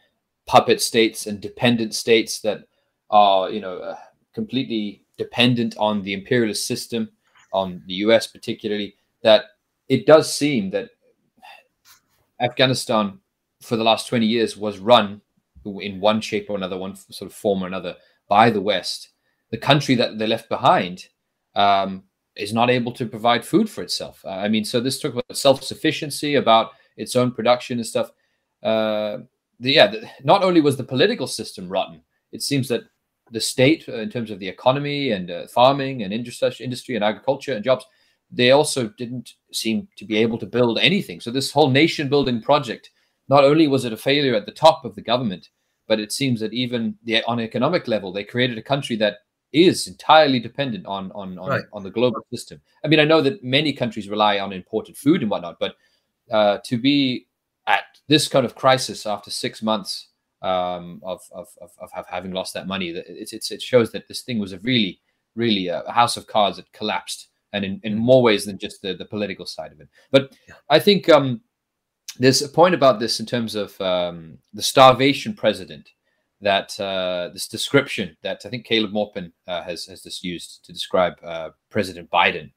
[0.48, 2.68] puppet states and dependent states that
[3.10, 3.98] are you know uh,
[4.34, 7.10] completely dependent on the imperialist system,
[7.54, 8.28] on the U.S.
[8.28, 8.96] particularly.
[9.24, 9.46] That
[9.90, 10.90] it does seem that
[12.40, 13.20] Afghanistan
[13.62, 15.22] for the last 20 years was run
[15.66, 17.96] in one shape or another, one sort of form or another
[18.30, 19.10] by the West
[19.52, 21.08] the country that they left behind
[21.56, 22.04] um,
[22.36, 24.24] is not able to provide food for itself.
[24.26, 28.12] Uh, I mean, so this talk about self sufficiency, about its own production and stuff.
[28.62, 29.20] Uh,
[29.60, 32.02] the, yeah, the, not only was the political system rotten,
[32.32, 32.84] it seems that
[33.32, 37.04] the state, uh, in terms of the economy and uh, farming and industry, industry and
[37.04, 37.86] agriculture and jobs,
[38.32, 41.20] they also didn't seem to be able to build anything.
[41.20, 42.92] So this whole nation building project,
[43.30, 45.50] not only was it a failure at the top of the government,
[45.88, 49.20] but it seems that even the, on economic level, they created a country that
[49.54, 51.64] is entirely dependent on on on, right.
[51.72, 52.60] on the global system.
[52.84, 55.76] I mean, I know that many countries rely on imported food and whatnot, but
[56.32, 57.27] uh, to be
[57.68, 60.08] at this kind of crisis after six months
[60.42, 64.22] um, of, of, of, of, having lost that money, it's, it's, it shows that this
[64.22, 65.00] thing was a really,
[65.36, 68.82] really uh, a house of cards that collapsed, and in, in more ways than just
[68.82, 69.90] the, the political side of it.
[70.12, 70.36] But.
[70.70, 71.42] I think um,
[72.20, 75.90] there's a point about this in terms of um, the starvation president
[76.42, 80.74] that uh, this description that I think Caleb Maupin uh, has has this used to
[80.74, 82.52] describe uh, President Biden.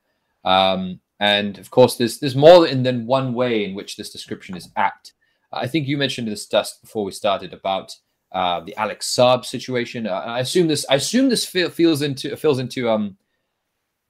[0.44, 4.70] Um, and of course, there's there's more than one way in which this description is
[4.74, 5.12] apt.
[5.52, 7.94] I think you mentioned this just before we started about
[8.32, 10.06] uh, the Alex Saab situation.
[10.06, 10.86] Uh, I assume this.
[10.88, 13.18] I assume this feel, feels into fills into um,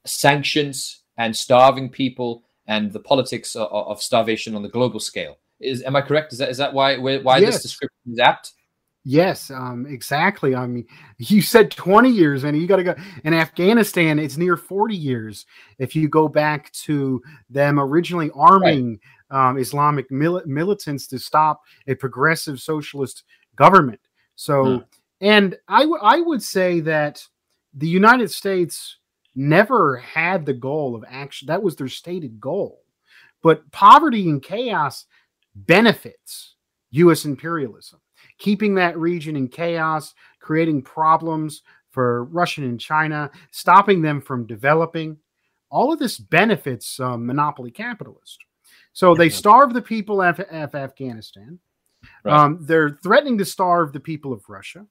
[0.06, 5.38] sanctions and starving people and the politics of, of, starvation on the global scale.
[5.58, 6.32] Is am I correct?
[6.32, 7.54] Is that is that why why yes.
[7.54, 8.52] this description is apt?
[9.04, 10.54] Yes, um, exactly.
[10.54, 10.86] I mean,
[11.18, 12.94] you said 20 years, and you got to go.
[13.24, 15.46] In Afghanistan, it's near 40 years.
[15.78, 19.48] If you go back to them originally arming right.
[19.48, 23.24] um, Islamic mil- militants to stop a progressive socialist
[23.56, 24.00] government.
[24.36, 24.84] So, hmm.
[25.22, 27.26] and I, w- I would say that
[27.72, 28.98] the United States
[29.34, 31.46] never had the goal of action.
[31.46, 32.82] That was their stated goal.
[33.42, 35.06] But poverty and chaos
[35.54, 36.56] benefits
[36.90, 37.24] U.S.
[37.24, 38.00] imperialism
[38.40, 45.16] keeping that region in chaos, creating problems for Russia and China, stopping them from developing.
[45.70, 48.38] All of this benefits um, monopoly capitalists.
[48.92, 51.60] So they starve the people of, of Afghanistan.
[52.24, 52.34] Right.
[52.34, 54.84] Um, they're threatening to starve the people of Russia.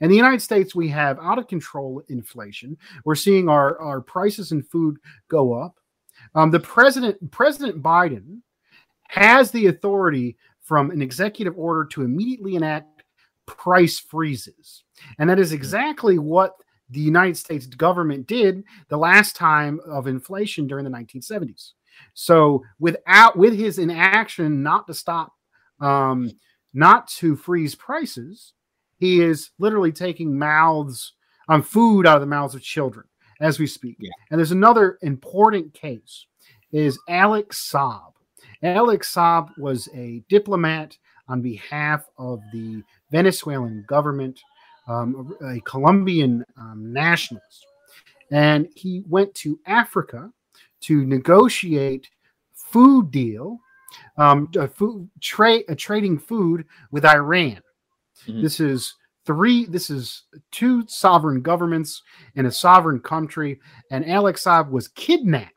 [0.00, 2.76] In the United States, we have out of control inflation.
[3.04, 4.96] We're seeing our, our prices in food
[5.28, 5.78] go up.
[6.34, 8.40] Um, the president, President Biden,
[9.08, 12.93] has the authority from an executive order to immediately enact
[13.46, 14.84] price freezes.
[15.18, 16.54] And that is exactly what
[16.90, 21.72] the United States government did the last time of inflation during the 1970s.
[22.12, 25.32] So without with his inaction not to stop
[25.80, 26.30] um,
[26.72, 28.52] not to freeze prices,
[28.98, 31.12] he is literally taking mouths
[31.48, 33.06] on um, food out of the mouths of children
[33.40, 33.96] as we speak.
[33.98, 34.10] Yeah.
[34.30, 36.26] And there's another important case
[36.72, 38.12] is Alex Saab.
[38.62, 40.96] Alex Saab was a diplomat
[41.28, 42.82] on behalf of the
[43.14, 44.40] Venezuelan government,
[44.88, 47.64] um, a Colombian um, nationalist.
[48.32, 50.32] And he went to Africa
[50.80, 52.10] to negotiate
[52.52, 53.60] food deal,
[54.16, 57.60] um, a food trade, a trading food with Iran.
[58.26, 58.42] Mm-hmm.
[58.42, 59.66] This is three.
[59.66, 62.02] This is two sovereign governments
[62.34, 63.60] in a sovereign country,
[63.92, 65.52] and Alex Saab was kidnapped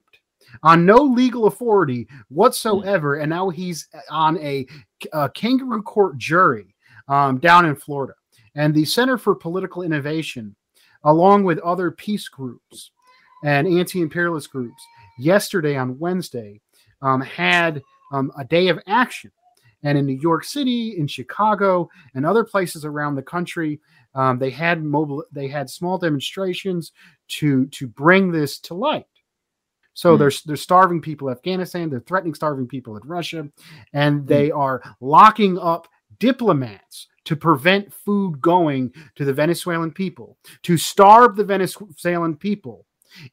[0.61, 4.67] on no legal authority whatsoever, and now he's on a,
[5.11, 6.75] a kangaroo court jury
[7.07, 8.13] um, down in Florida.
[8.55, 10.55] And the Center for Political Innovation,
[11.03, 12.91] along with other peace groups
[13.43, 14.81] and anti-imperialist groups,
[15.19, 16.59] yesterday on Wednesday
[17.01, 17.81] um, had
[18.11, 19.31] um, a day of action.
[19.83, 23.79] And in New York City, in Chicago, and other places around the country,
[24.15, 26.91] um, they had mobile, they had small demonstrations
[27.27, 29.05] to to bring this to light.
[29.93, 30.19] So mm.
[30.19, 33.47] they're they're starving people in Afghanistan, they're threatening starving people in Russia,
[33.93, 34.25] and hmm.
[34.25, 35.87] they are locking up
[36.19, 42.85] diplomats to prevent food going to the Venezuelan people, to starve the Venezuelan people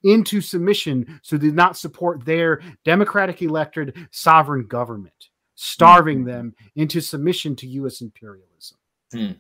[0.02, 6.26] into submission so they do not support their democratic elected sovereign government, starving mm.
[6.26, 8.00] them into submission to U.S.
[8.00, 8.78] imperialism.
[9.14, 9.36] Mm.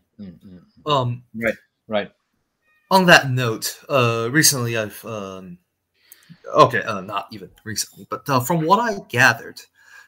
[0.86, 1.54] Um, right,
[1.88, 2.12] right.
[2.90, 5.58] On that note, uh, recently I've um,
[6.54, 9.60] Okay, uh, not even recently, but uh, from what I gathered,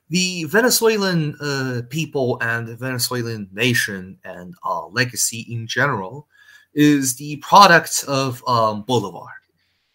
[0.08, 6.26] the Venezuelan uh, people and the Venezuelan nation and uh, legacy in general
[6.74, 9.28] is the product of um, Bolivar,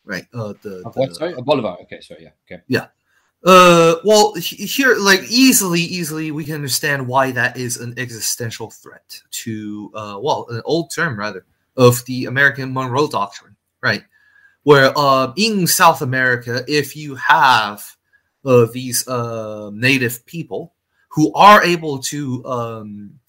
[0.04, 0.26] right?
[0.34, 1.16] Uh, the, what?
[1.16, 1.78] Sorry, Bolivar.
[1.84, 2.88] Okay, sorry, yeah, okay, yeah.
[3.44, 9.20] Uh, well, here, like easily, easily, we can understand why that is an existential threat
[9.32, 11.46] to, uh, well, an old term rather
[11.76, 14.04] of the American Monroe Doctrine, right?
[14.64, 17.84] where uh, in South America, if you have
[18.46, 20.74] uh, these uh, native people
[21.10, 23.20] who are able to um,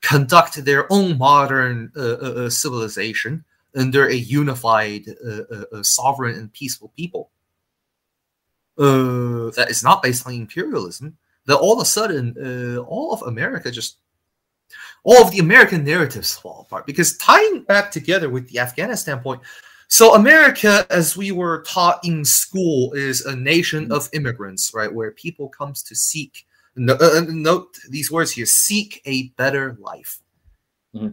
[0.00, 3.44] conduct their own modern uh, uh, uh, civilization
[3.74, 5.02] under a unified,
[5.82, 7.28] sovereign, and peaceful people,
[8.78, 11.14] that is not based on imperialism,
[11.44, 12.34] that all of a sudden,
[12.88, 13.98] all of America just
[15.04, 16.86] all of the American narratives fall apart.
[16.86, 19.40] Because tying back together with the Afghanistan point,
[19.88, 24.92] so America, as we were taught in school, is a nation of immigrants, right?
[24.92, 26.44] Where people comes to seek.
[26.74, 30.20] No, uh, uh, note these words here: seek a better life.
[30.94, 31.12] Mm-hmm.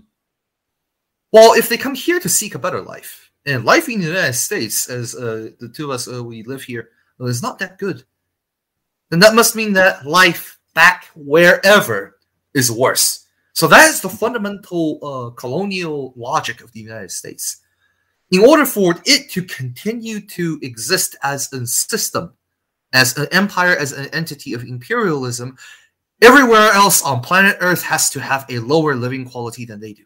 [1.32, 4.34] Well, if they come here to seek a better life, and life in the United
[4.34, 7.78] States, as uh, the two of us uh, we live here, well, is not that
[7.78, 8.04] good,
[9.10, 12.18] then that must mean that life back wherever
[12.56, 13.28] is worse.
[13.54, 17.63] So that is the fundamental uh, colonial logic of the United States
[18.34, 22.34] in order for it to continue to exist as a system,
[22.92, 25.56] as an empire, as an entity of imperialism,
[26.20, 30.04] everywhere else on planet Earth has to have a lower living quality than they do.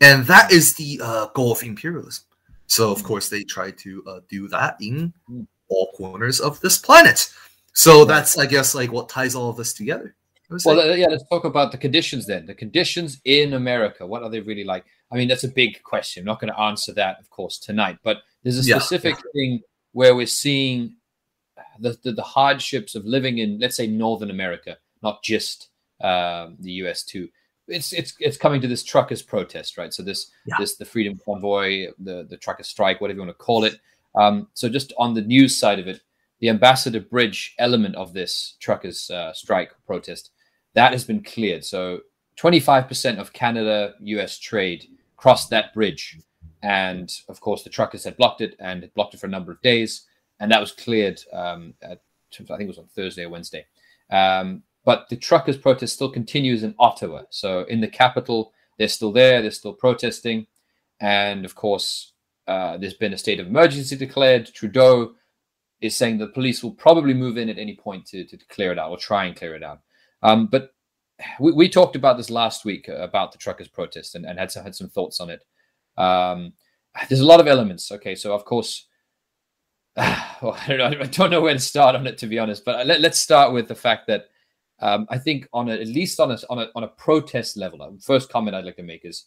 [0.00, 2.24] And that is the uh, goal of imperialism.
[2.66, 5.12] So, of course, they try to uh, do that in
[5.68, 7.30] all corners of this planet.
[7.74, 10.14] So that's, I guess, like what ties all of this together.
[10.64, 12.46] Well, uh, yeah, let's talk about the conditions then.
[12.46, 14.86] The conditions in America, what are they really like?
[15.10, 16.22] I mean, that's a big question.
[16.22, 17.98] I'm not going to answer that, of course, tonight.
[18.02, 19.30] But there's a specific yeah.
[19.32, 19.60] thing
[19.92, 20.94] where we're seeing
[21.78, 25.68] the, the, the, hardships of living in, let's say, Northern America, not just
[26.02, 27.28] um, the US too.
[27.66, 29.92] It's it's it's coming to this truckers protest, right?
[29.92, 30.56] So this yeah.
[30.58, 33.78] this the Freedom Convoy, the the trucker strike, whatever you want to call it.
[34.14, 36.00] Um, so just on the news side of it,
[36.40, 40.30] the Ambassador Bridge element of this truckers uh, strike protest
[40.74, 41.64] that has been cleared.
[41.64, 42.00] So
[42.38, 44.86] 25% of Canada US trade
[45.18, 46.16] crossed that bridge.
[46.62, 49.52] And of course, the truckers had blocked it and it blocked it for a number
[49.52, 50.06] of days.
[50.40, 52.00] And that was cleared, um, at,
[52.32, 53.66] I think it was on Thursday or Wednesday.
[54.10, 57.24] Um, but the truckers' protest still continues in Ottawa.
[57.28, 60.46] So in the capital, they're still there, they're still protesting.
[61.00, 62.14] And of course,
[62.46, 64.46] uh, there's been a state of emergency declared.
[64.46, 65.14] Trudeau
[65.80, 68.78] is saying the police will probably move in at any point to, to clear it
[68.78, 69.80] out or try and clear it out.
[70.22, 70.74] Um, but
[71.40, 74.50] we, we, talked about this last week uh, about the truckers' protest and, and had
[74.50, 75.44] some, had some thoughts on it.
[75.96, 76.52] Um,
[77.08, 77.90] there's a lot of elements.
[77.90, 78.86] Okay, so of course,
[79.96, 82.64] well, I, don't know, I don't know where to start on it to be honest.
[82.64, 84.26] But let, us start with the fact that
[84.80, 87.82] um, I think on a, at least on a, on a on a protest level,
[87.82, 89.26] uh, first comment I'd like to make is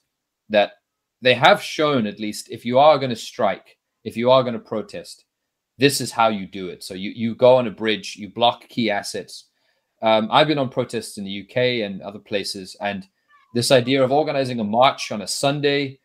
[0.50, 0.74] that
[1.22, 4.54] they have shown at least if you are going to strike, if you are going
[4.54, 5.26] to protest,
[5.78, 6.84] this is how you do it.
[6.84, 9.48] So you you go on a bridge, you block key assets
[10.02, 13.08] um, I've been on protests in the UK and other places, and
[13.54, 15.99] this idea of organizing a march on a Sunday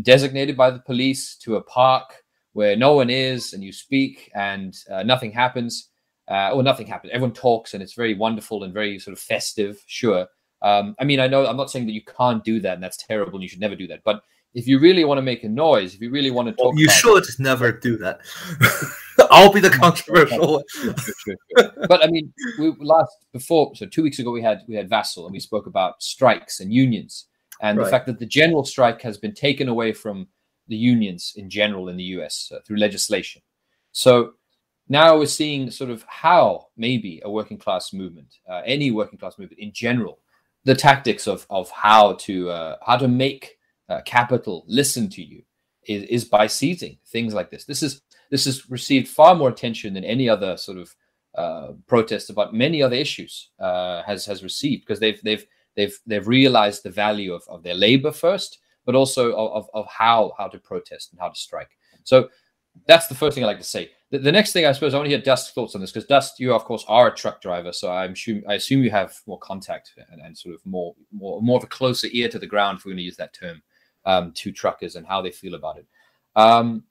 [0.00, 4.76] designated by the police to a park where no one is and you speak and
[4.90, 5.90] uh, nothing happens,
[6.28, 7.12] uh, or nothing happens.
[7.12, 10.26] Everyone talks and it's very wonderful and very sort of festive, sure.
[10.62, 12.96] Um, I mean, I know I'm not saying that you can't do that and that's
[12.96, 14.22] terrible and you should never do that, but
[14.54, 16.78] if you really want to make a noise, if you really want to talk, well,
[16.78, 18.20] you should it, never do that.
[19.30, 20.62] I'll be the controversial.
[21.88, 25.26] but I mean, we last before so two weeks ago we had we had Vassal
[25.26, 27.26] and we spoke about strikes and unions
[27.60, 27.84] and right.
[27.84, 30.26] the fact that the general strike has been taken away from
[30.68, 32.52] the unions in general in the U.S.
[32.54, 33.42] Uh, through legislation.
[33.92, 34.34] So
[34.88, 39.38] now we're seeing sort of how maybe a working class movement, uh, any working class
[39.38, 40.18] movement in general,
[40.64, 43.58] the tactics of of how to uh, how to make
[43.92, 45.42] uh, capital listen to you
[45.86, 47.64] is, is by seizing things like this.
[47.64, 50.94] This is this has received far more attention than any other sort of
[51.34, 55.44] uh, protest about many other issues uh, has has received because they've they've
[55.76, 60.32] they've they've realized the value of, of their labor first, but also of, of how
[60.38, 61.70] how to protest and how to strike.
[62.04, 62.28] So
[62.86, 63.90] that's the first thing I like to say.
[64.10, 66.06] The, the next thing I suppose I want to hear Dust's thoughts on this because
[66.06, 69.14] Dust, you of course are a truck driver, so I'm sure I assume you have
[69.26, 72.46] more contact and, and sort of more more more of a closer ear to the
[72.46, 73.62] ground, if we're going to use that term
[74.04, 75.86] um, to truckers and how they feel about it.
[76.36, 76.84] Um,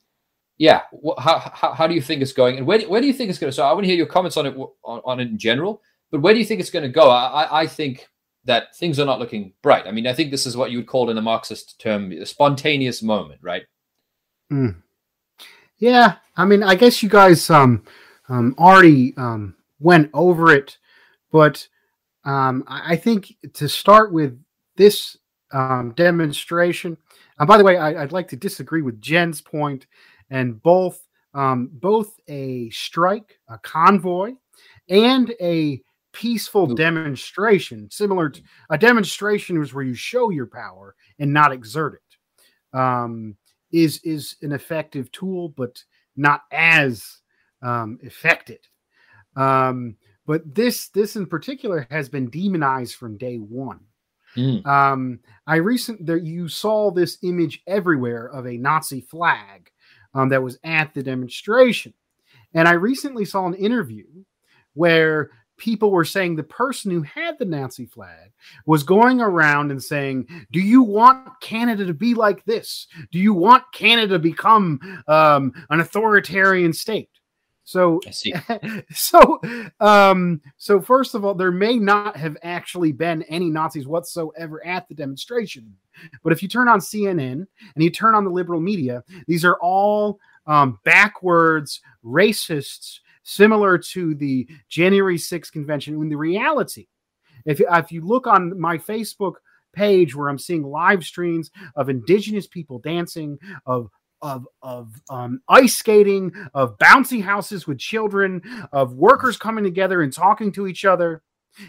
[0.58, 0.82] yeah,
[1.18, 3.30] how, how, how do you think it's going, and where do, where do you think
[3.30, 3.56] it's going to?
[3.56, 5.82] So I want to hear your comments on it on, on it in general,
[6.12, 7.10] but where do you think it's going to go?
[7.10, 8.08] I, I think
[8.46, 9.88] that things are not looking bright.
[9.88, 12.26] I mean, I think this is what you would call in a Marxist term a
[12.26, 13.64] spontaneous moment, right?
[14.52, 14.76] Mm.
[15.78, 17.84] Yeah, I mean, I guess you guys um,
[18.30, 20.78] um, already um, went over it,
[21.32, 21.68] but
[22.24, 24.40] um, I think to start with
[24.76, 25.18] this
[25.54, 26.98] um, demonstration.
[27.40, 29.88] And by the way, I, would like to disagree with Jen's point,
[30.30, 34.34] and both um, both a strike, a convoy,
[34.90, 35.82] and a
[36.14, 42.02] peaceful demonstration, similar to a demonstration is where you show your power and not exert
[42.02, 43.36] it, um,
[43.72, 45.84] is is an effective tool, but
[46.16, 47.22] not as
[47.62, 48.60] um, effective.
[49.36, 49.96] Um,
[50.26, 53.80] but this this in particular has been demonized from day one.
[54.36, 54.66] Mm.
[54.66, 59.72] Um, I recent that you saw this image everywhere of a Nazi flag
[60.14, 61.94] um, that was at the demonstration,
[62.54, 64.06] and I recently saw an interview
[64.74, 68.32] where people were saying the person who had the Nazi flag
[68.66, 72.88] was going around and saying, "Do you want Canada to be like this?
[73.12, 77.10] Do you want Canada to become um, an authoritarian state?"
[77.64, 78.00] So,
[78.92, 79.40] so,
[79.80, 84.88] um, so first of all, there may not have actually been any Nazis whatsoever at
[84.88, 85.76] the demonstration.
[86.24, 87.46] But if you turn on CNN
[87.76, 94.16] and you turn on the liberal media, these are all um, backwards racists, similar to
[94.16, 96.00] the January 6th convention.
[96.00, 96.88] When the reality,
[97.46, 99.36] if if you look on my Facebook
[99.74, 103.90] page where I'm seeing live streams of indigenous people dancing, of
[104.22, 108.42] of of um, ice skating, of bouncy houses with children,
[108.72, 111.22] of workers coming together and talking to each other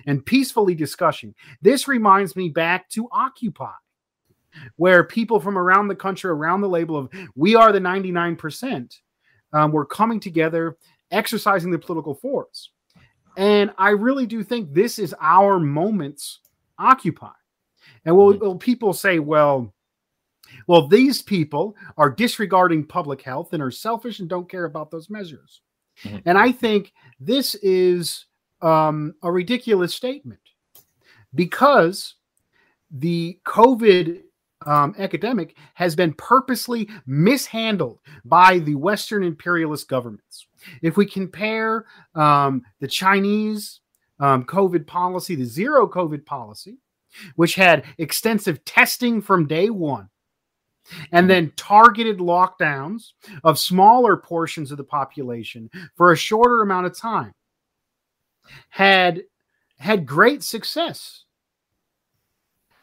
[0.07, 1.35] and peacefully discussing.
[1.61, 3.73] This reminds me back to Occupy,
[4.77, 8.37] where people from around the country, around the label of "We are the ninety nine
[8.37, 9.01] percent,"
[9.53, 10.77] um, were coming together,
[11.11, 12.71] exercising the political force.
[13.37, 16.41] And I really do think this is our moments
[16.79, 17.33] Occupy.
[18.05, 19.73] And will, will people say, well,
[20.67, 25.11] well, these people are disregarding public health and are selfish and don't care about those
[25.11, 25.61] measures.
[26.05, 26.19] Mm-hmm.
[26.27, 28.27] And I think this is
[28.61, 30.41] um, a ridiculous statement
[31.35, 32.15] because
[32.91, 34.23] the COVID
[34.67, 40.47] um, epidemic has been purposely mishandled by the Western imperialist governments.
[40.83, 43.81] If we compare um, the Chinese
[44.21, 46.79] um, COVID policy, the zero COVID policy,
[47.37, 50.09] which had extensive testing from day one,
[51.13, 53.13] and then targeted lockdowns
[53.45, 57.33] of smaller portions of the population for a shorter amount of time
[58.71, 59.23] had
[59.79, 61.25] had great success.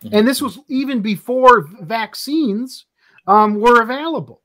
[0.03, 0.15] Mm-hmm.
[0.15, 2.85] and this was even before vaccines
[3.27, 4.41] um, were available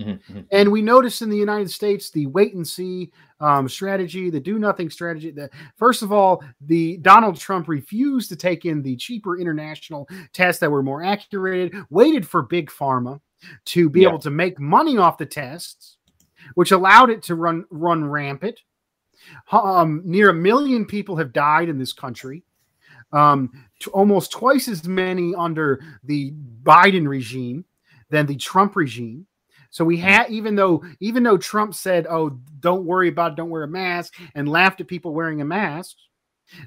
[0.00, 0.40] Mm-hmm, mm-hmm.
[0.50, 4.58] And we notice in the United States the wait and see um, strategy, the do
[4.58, 5.30] nothing strategy.
[5.30, 10.60] That first of all, the Donald Trump refused to take in the cheaper international tests
[10.60, 13.20] that were more accurate, waited for big pharma
[13.66, 14.08] to be yeah.
[14.08, 15.96] able to make money off the tests,
[16.54, 18.60] which allowed it to run run rampant.
[19.50, 22.44] Um, near a million people have died in this country.
[23.12, 23.50] Um,
[23.92, 26.32] almost twice as many under the
[26.62, 27.64] Biden regime
[28.10, 29.26] than the Trump regime.
[29.76, 33.50] So we had even though even though Trump said, "Oh, don't worry about it, don't
[33.50, 35.98] wear a mask," and laughed at people wearing a mask,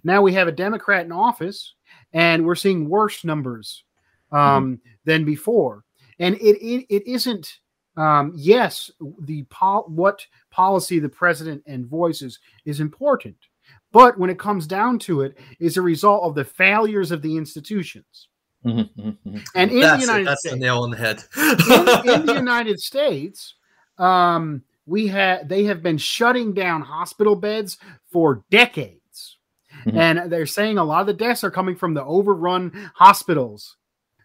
[0.04, 1.74] now we have a Democrat in office,
[2.14, 3.84] and we're seeing worse numbers
[4.32, 4.90] um, mm-hmm.
[5.06, 5.86] than before.
[6.20, 7.58] And it it, it isn't.
[7.98, 8.92] Um, yes,
[9.22, 13.38] the pol- what policy the president and voices is important,
[13.92, 17.38] but when it comes down to it, is a result of the failures of the
[17.38, 18.29] institutions.
[18.66, 19.38] Mm-hmm, mm-hmm.
[19.56, 21.24] And in that's the United it, that's States, the nail on the head.
[21.38, 23.56] in, in, the United States,
[23.98, 27.78] um, we have they have been shutting down hospital beds
[28.12, 29.38] for decades,
[29.86, 29.98] mm-hmm.
[29.98, 33.78] and they're saying a lot of the deaths are coming from the overrun hospitals.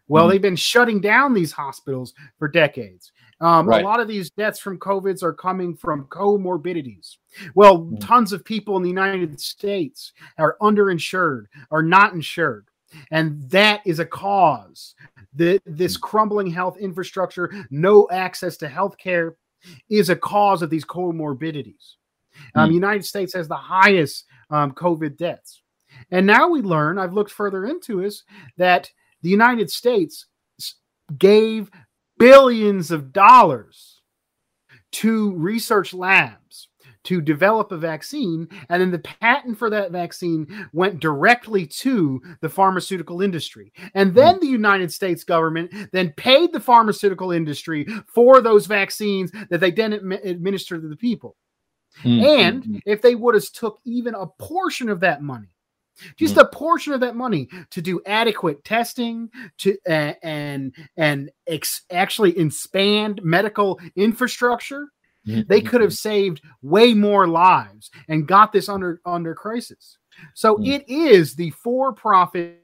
[0.07, 0.31] Well, mm-hmm.
[0.33, 3.13] they've been shutting down these hospitals for decades.
[3.41, 3.83] Um, right.
[3.83, 7.17] A lot of these deaths from COVIDs are coming from comorbidities.
[7.55, 7.97] Well, mm-hmm.
[7.97, 12.69] tons of people in the United States are underinsured, are not insured.
[13.11, 14.95] And that is a cause.
[15.35, 19.37] that this crumbling health infrastructure, no access to health care,
[19.89, 21.95] is a cause of these comorbidities.
[22.55, 22.75] Um, mm.
[22.75, 25.63] United States has the highest um, COVID deaths.
[26.11, 28.25] And now we learn, I've looked further into this,
[28.57, 28.91] that
[29.23, 30.27] the United States
[31.19, 31.71] gave
[32.19, 34.01] billions of dollars
[34.93, 36.69] to research labs
[37.05, 38.49] to develop a vaccine.
[38.69, 43.73] And then the patent for that vaccine went directly to the pharmaceutical industry.
[43.95, 49.61] And then the United States government then paid the pharmaceutical industry for those vaccines that
[49.61, 51.37] they then administer to the people.
[52.03, 52.25] Mm-hmm.
[52.25, 55.49] And if they would have took even a portion of that money,
[56.17, 61.83] just a portion of that money to do adequate testing to uh, and and ex-
[61.91, 64.89] actually expand medical infrastructure
[65.27, 65.43] Mm-hmm.
[65.49, 69.99] They could have saved way more lives and got this under under crisis.
[70.35, 70.73] So mm-hmm.
[70.73, 72.61] it is the for-profit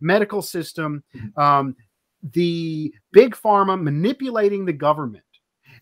[0.00, 1.40] medical system, mm-hmm.
[1.40, 1.76] um,
[2.22, 5.24] the big pharma manipulating the government.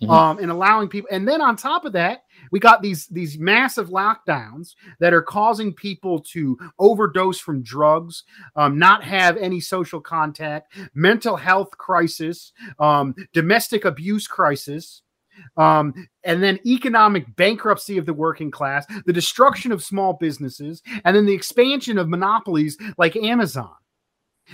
[0.02, 0.10] Mm-hmm.
[0.10, 3.88] Um, and allowing people, and then on top of that, we got these these massive
[3.88, 8.22] lockdowns that are causing people to overdose from drugs,
[8.56, 15.00] um, not have any social contact, mental health crisis, um, domestic abuse crisis,
[15.57, 21.16] um, and then economic bankruptcy of the working class, the destruction of small businesses, and
[21.16, 23.74] then the expansion of monopolies like Amazon.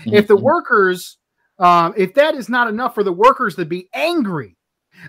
[0.00, 0.14] Mm-hmm.
[0.14, 1.18] If the workers,
[1.58, 4.56] um, if that is not enough for the workers to be angry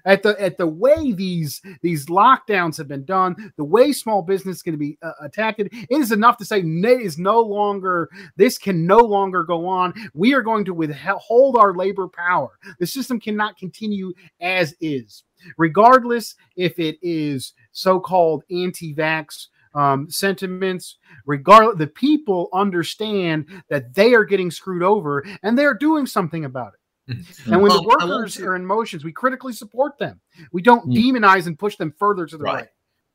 [0.05, 4.57] at the at the way these these lockdowns have been done, the way small business
[4.57, 8.09] is going to be uh, attacked, it is enough to say it is no longer
[8.35, 9.93] this can no longer go on.
[10.13, 12.49] We are going to withhold our labor power.
[12.79, 15.23] The system cannot continue as is
[15.57, 24.25] regardless if it is so-called anti-vax um, sentiments, regardless, the people understand that they are
[24.25, 26.79] getting screwed over and they're doing something about it.
[27.15, 27.53] Mm-hmm.
[27.53, 30.21] And when the workers are in motions, we critically support them.
[30.51, 30.95] We don't mm.
[30.95, 32.53] demonize and push them further to the right.
[32.53, 32.67] right.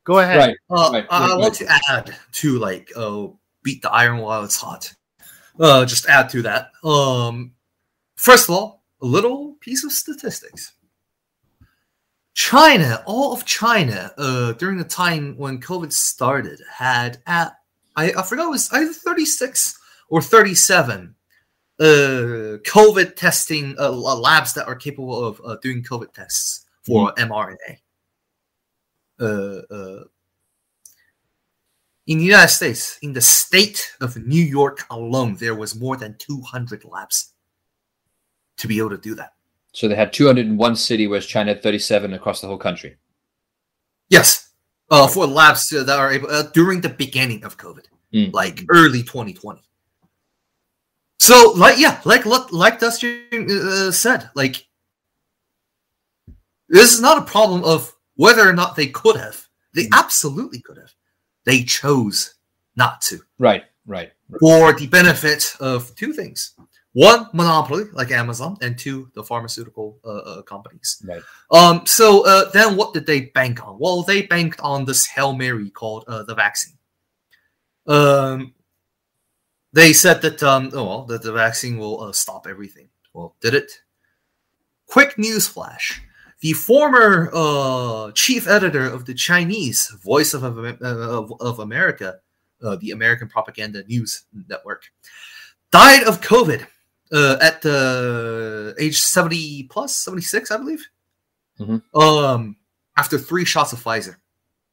[0.04, 0.38] Go ahead.
[0.38, 0.56] Right.
[0.68, 1.06] Uh, right.
[1.10, 4.92] I, I want to add to like, oh, beat the iron while it's hot.
[5.58, 6.70] Uh, just add to that.
[6.84, 7.52] Um,
[8.16, 10.72] first of all, a little piece of statistics.
[12.38, 17.56] China, all of China, uh, during the time when COVID started, had at
[17.96, 19.76] I, I forgot it was either 36
[20.08, 21.16] or 37
[21.80, 27.28] uh, COVID testing uh, labs that are capable of uh, doing COVID tests for mm.
[27.28, 27.78] mRNA.
[29.20, 30.04] Uh, uh,
[32.06, 36.14] in the United States, in the state of New York alone, there was more than
[36.20, 37.32] 200 labs
[38.58, 39.32] to be able to do that.
[39.72, 42.96] So they had 201 city, whereas China had 37 across the whole country.
[44.08, 44.50] Yes,
[44.90, 48.32] uh, for labs that are able uh, during the beginning of COVID, mm.
[48.32, 49.60] like early 2020.
[51.20, 54.66] So, like, yeah, like like Dustin uh, said, like
[56.68, 59.46] this is not a problem of whether or not they could have.
[59.74, 59.98] They mm.
[59.98, 60.92] absolutely could have.
[61.44, 62.34] They chose
[62.76, 63.20] not to.
[63.38, 64.12] Right, right.
[64.28, 64.40] right.
[64.40, 66.54] For the benefit of two things
[66.92, 71.02] one monopoly like Amazon, and two the pharmaceutical uh, uh, companies.
[71.06, 71.22] Right.
[71.50, 71.86] Um.
[71.86, 73.78] So uh, then, what did they bank on?
[73.78, 76.78] Well, they banked on this hail mary called uh, the vaccine.
[77.86, 78.54] Um.
[79.72, 80.70] They said that um.
[80.72, 82.88] Oh, well, that the vaccine will uh, stop everything.
[83.12, 83.70] Well, did it?
[84.86, 86.00] Quick news flash:
[86.40, 92.20] the former uh, chief editor of the Chinese Voice of of, of, America,
[92.62, 94.84] uh, the American Propaganda News Network,
[95.70, 96.66] died of COVID
[97.12, 100.86] uh, at the age 70 plus 76 i believe.
[101.60, 101.98] Mm-hmm.
[101.98, 102.56] um
[102.96, 104.16] after three shots of pfizer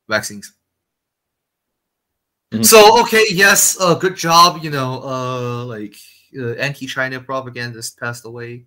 [0.07, 0.53] vaccines.
[2.53, 2.63] Mm-hmm.
[2.63, 5.95] so okay yes uh, good job you know uh like
[6.37, 8.65] uh, anti-china propagandist passed away.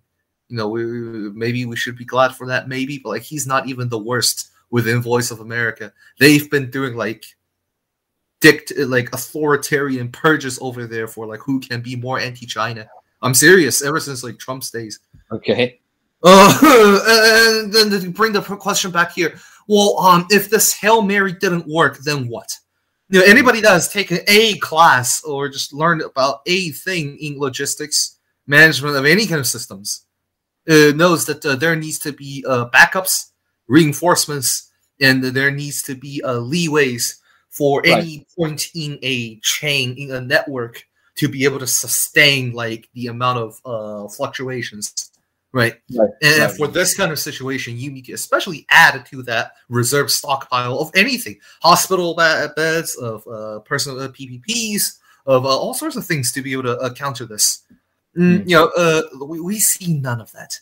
[0.49, 3.67] You know we, maybe we should be glad for that maybe but like he's not
[3.67, 5.93] even the worst within voice of america.
[6.19, 7.25] They've been doing like
[8.41, 12.89] dict like authoritarian purges over there for like who can be more anti-china
[13.21, 13.81] I'm serious.
[13.81, 14.99] Ever since like Trump's days.
[15.31, 15.79] Okay.
[16.23, 19.39] Uh, and then to bring the question back here.
[19.67, 22.57] Well, um, if this hail mary didn't work, then what?
[23.09, 27.39] You know, anybody that has taken a class or just learned about a thing in
[27.39, 30.05] logistics, management of any kind of systems,
[30.69, 33.31] uh, knows that uh, there needs to be uh, backups,
[33.67, 37.15] reinforcements, and there needs to be uh, leeways
[37.49, 38.03] for right.
[38.03, 40.83] any point in a chain in a network
[41.19, 45.11] to be able to sustain like the amount of uh, fluctuations,
[45.51, 45.75] right?
[45.97, 46.09] right.
[46.23, 46.51] And right.
[46.55, 50.91] for this kind of situation, you need to especially add to that reserve stockpile of
[50.95, 56.41] anything, hospital beds, of uh, personal uh, PPPs, of uh, all sorts of things to
[56.41, 57.63] be able to uh, counter this.
[58.17, 58.49] Mm, mm.
[58.49, 60.57] You know, uh, we, we see none of that.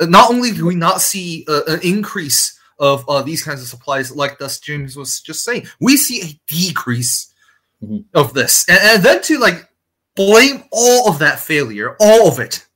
[0.00, 4.14] Not only do we not see uh, an increase of uh, these kinds of supplies,
[4.14, 7.34] like Dust James was just saying, we see a decrease
[7.82, 7.98] mm-hmm.
[8.14, 9.68] of this, and, and, then to like
[10.14, 12.66] blame all of that failure, all of it,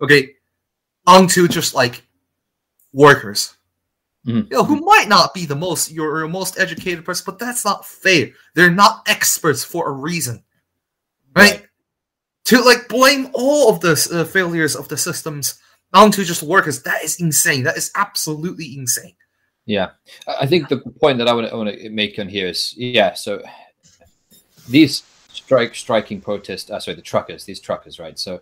[0.00, 0.34] okay,
[1.06, 2.02] onto just like
[2.92, 3.56] workers.
[4.26, 4.48] Mm-hmm.
[4.50, 7.86] You know, who might not be the most your, most educated person, but that's not
[7.86, 8.30] fair.
[8.54, 10.42] They're not experts for a reason,
[11.34, 11.52] right?
[11.52, 11.66] right.
[12.46, 15.60] To like blame all of the uh, failures of the systems
[15.92, 17.62] onto just workers, that is insane.
[17.64, 19.14] That is absolutely insane.
[19.64, 19.90] Yeah,
[20.28, 22.72] I think the point that I want to, I want to make on here is
[22.76, 23.14] yeah.
[23.14, 23.42] So
[24.68, 25.02] these
[25.36, 26.70] strike striking protest.
[26.70, 28.18] Uh, sorry, the truckers, these truckers, right?
[28.18, 28.40] So,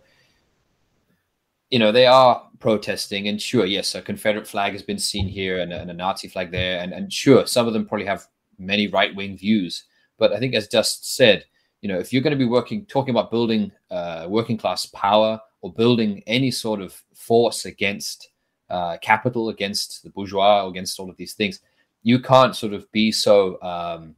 [1.69, 5.59] you know, they are protesting, and sure, yes, a Confederate flag has been seen here
[5.59, 8.27] and a, and a Nazi flag there, and and sure, some of them probably have
[8.57, 9.85] many right wing views,
[10.17, 11.45] but I think, as Dust said,
[11.81, 15.39] you know, if you're going to be working, talking about building uh, working class power
[15.61, 18.29] or building any sort of force against
[18.69, 21.59] uh, capital, against the bourgeois, against all of these things,
[22.03, 24.15] you can't sort of be so um,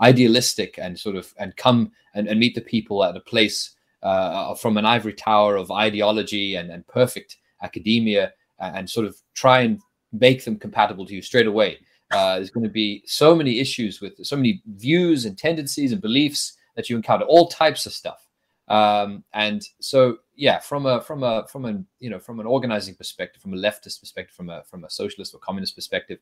[0.00, 4.54] idealistic and sort of and come and, and meet the people at a place uh,
[4.54, 9.80] from an ivory tower of ideology and, and perfect academia and sort of try and
[10.12, 11.78] make them compatible to you straight away.
[12.10, 16.00] Uh, there's going to be so many issues with so many views and tendencies and
[16.00, 18.26] beliefs that you encounter, all types of stuff.
[18.68, 22.94] Um, and so, yeah, from a from a from an you know from an organizing
[22.94, 26.18] perspective, from a leftist perspective, from a from a socialist or communist perspective,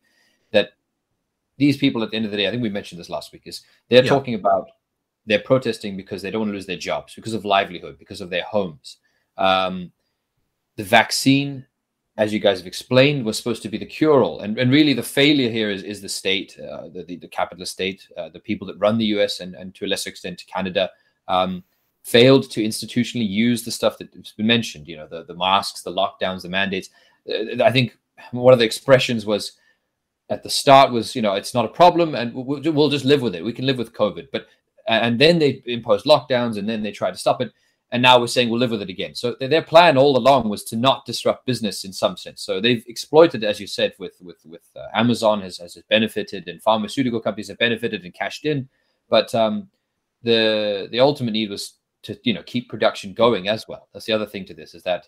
[0.53, 0.71] that
[1.59, 3.43] these people at the end of the day, I think we mentioned this last week,
[3.47, 4.09] is they're yeah.
[4.09, 4.69] talking about
[5.27, 8.31] they're protesting because they don't want to lose their jobs, because of livelihood, because of
[8.31, 8.99] their homes.
[9.37, 9.93] Um,
[10.77, 11.67] the vaccine,
[12.17, 15.03] as you guys have explained, was supposed to be the cure-all, and, and really the
[15.03, 18.67] failure here is, is the state, uh, the, the, the capitalist state, uh, the people
[18.67, 19.41] that run the U.S.
[19.41, 20.91] and, and to a lesser extent Canada,
[21.29, 21.65] um,
[22.03, 24.87] failed to institutionally use the stuff that's been mentioned.
[24.87, 26.91] You know, the the masks, the lockdowns, the mandates.
[27.29, 27.99] Uh, I think
[28.31, 29.53] one of the expressions was
[30.29, 33.35] at the start was you know it's not a problem and we'll, just live with
[33.35, 34.47] it we can live with covid but
[34.89, 37.53] and then they imposed lockdowns and then they tried to stop it
[37.93, 39.15] and now we're saying we'll live with it again.
[39.15, 42.43] So their plan all along was to not disrupt business in some sense.
[42.43, 46.61] So they've exploited, as you said, with with with uh, Amazon has has benefited, and
[46.61, 48.69] pharmaceutical companies have benefited and cashed in.
[49.09, 49.69] But um,
[50.23, 53.89] the the ultimate need was to you know keep production going as well.
[53.93, 55.07] That's the other thing to this is that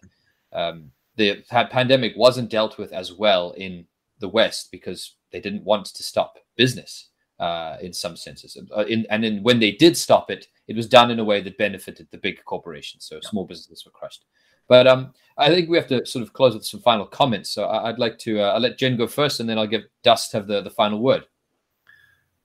[0.52, 3.86] um, the pandemic wasn't dealt with as well in
[4.20, 7.08] the West because they didn't want to stop business
[7.38, 8.56] uh, in some senses.
[8.76, 11.40] Uh, in, and then when they did stop it, it was done in a way
[11.40, 13.04] that benefited the big corporations.
[13.04, 14.24] So small businesses were crushed.
[14.68, 17.48] But um, I think we have to sort of close with some final comments.
[17.50, 19.84] So I, would like to uh, I'll let Jen go first, and then I'll give
[20.02, 21.24] Dust have the, the final word.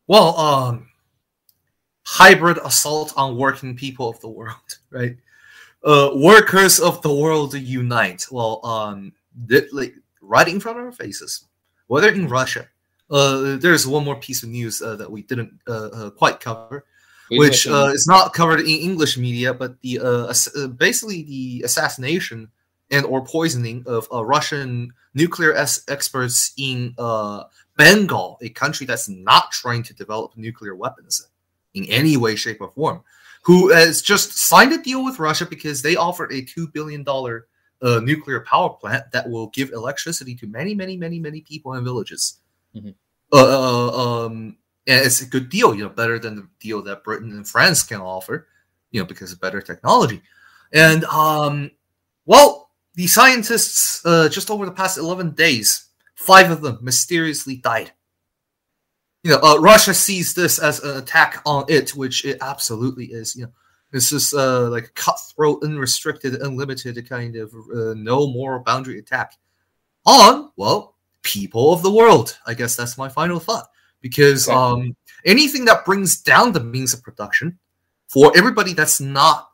[0.08, 0.88] Well, um,
[2.06, 4.56] hybrid assault on working people of the world,
[4.90, 5.18] right?
[5.84, 8.26] Uh, workers of the world unite.
[8.32, 9.12] Well, um,
[9.74, 11.46] like right in front of our faces,
[11.94, 12.68] whether in Russia.
[13.12, 16.86] Uh, there's one more piece of news uh, that we didn't uh, uh quite cover,
[17.30, 22.50] which uh, is not covered in English media, but the uh, uh, basically the assassination
[22.90, 27.44] and or poisoning of uh, Russian nuclear es- experts in uh,
[27.78, 31.28] Bengal, a country that's not trying to develop nuclear weapons
[31.76, 33.04] in any way, shape, or form,
[33.44, 37.46] who has just signed a deal with Russia because they offered a two billion dollar
[37.84, 41.84] uh, nuclear power plant that will give electricity to many, many, many, many people and
[41.84, 42.40] villages.
[42.76, 42.92] Mm-hmm.
[43.32, 44.58] Uh, um,
[44.88, 47.84] and it's a good deal, you know, better than the deal that Britain and France
[47.84, 48.48] can offer,
[48.92, 50.22] you know, because of better technology.
[50.72, 51.72] And um,
[52.26, 57.92] well, the scientists uh, just over the past 11 days, five of them mysteriously died.
[59.24, 63.36] You know, uh, Russia sees this as an attack on it, which it absolutely is.
[63.36, 63.52] You know,
[63.94, 69.36] this is uh, like a cutthroat, unrestricted, unlimited kind of uh, no moral boundary attack
[70.04, 72.38] on well people of the world.
[72.48, 73.70] I guess that's my final thought
[74.02, 74.58] because okay.
[74.58, 77.60] um, anything that brings down the means of production
[78.08, 79.52] for everybody that's not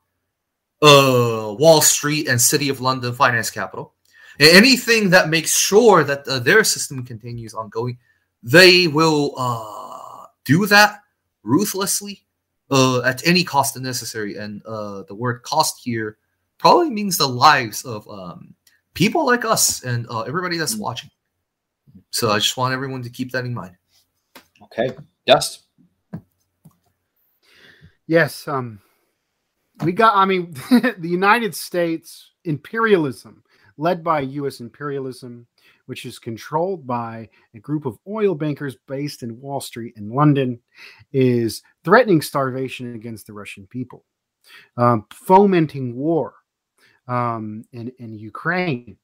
[0.81, 3.93] uh, Wall Street and City of London finance capital,
[4.39, 7.97] and anything that makes sure that uh, their system continues ongoing,
[8.41, 11.01] they will uh, do that
[11.43, 12.23] ruthlessly
[12.69, 14.35] uh, at any cost necessary.
[14.35, 16.17] And uh, the word cost here
[16.57, 18.53] probably means the lives of um,
[18.93, 20.83] people like us and uh, everybody that's mm-hmm.
[20.83, 21.09] watching.
[22.11, 23.75] So I just want everyone to keep that in mind.
[24.63, 24.95] Okay,
[25.25, 25.65] Dust.
[28.07, 28.79] Yes, um,
[29.83, 30.15] we got.
[30.15, 33.43] I mean, the United States imperialism,
[33.77, 34.59] led by U.S.
[34.59, 35.45] imperialism,
[35.89, 40.59] which is controlled by a group of oil bankers based in Wall Street in London,
[41.13, 44.05] is threatening starvation against the Russian people,
[44.77, 46.35] um, fomenting war
[47.07, 48.97] um, in in Ukraine,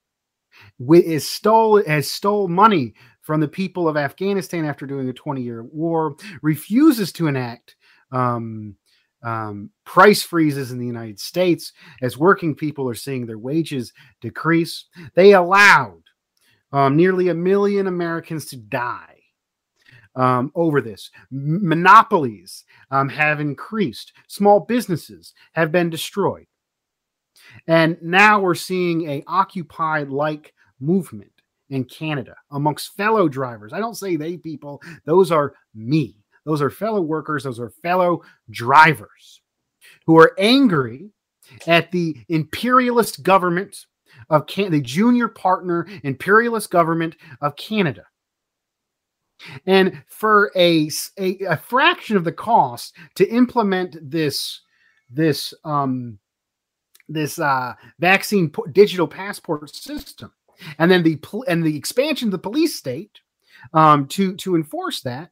[0.87, 5.63] is stole has stole money from the people of Afghanistan after doing a 20 year
[5.63, 7.77] war, refuses to enact
[8.11, 8.75] um,
[9.23, 11.73] um, price freezes in the United States
[12.03, 14.85] as working people are seeing their wages decrease.
[15.15, 16.03] They allowed
[16.75, 19.21] um, nearly a million Americans to die
[20.13, 21.09] um, over this.
[21.31, 26.47] Monopolies um, have increased, small businesses have been destroyed.
[27.65, 31.31] And now we're seeing a Occupy like movement
[31.69, 33.71] in Canada amongst fellow drivers.
[33.71, 36.17] I don't say they people, those are me.
[36.45, 38.21] Those are fellow workers, those are fellow
[38.51, 39.41] drivers
[40.05, 41.11] who are angry
[41.67, 43.85] at the imperialist government
[44.29, 48.03] of Can- the junior partner imperialist government of Canada.
[49.65, 50.89] And for a,
[51.19, 54.61] a, a fraction of the cost to implement this
[55.09, 56.17] this um,
[57.07, 60.31] this uh, vaccine digital passport system,
[60.79, 63.19] and then the and the expansion of the police state
[63.73, 65.31] um, to to enforce that,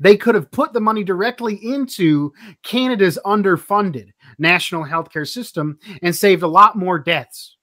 [0.00, 2.32] they could have put the money directly into
[2.62, 7.56] Canada's underfunded national healthcare system and saved a lot more deaths.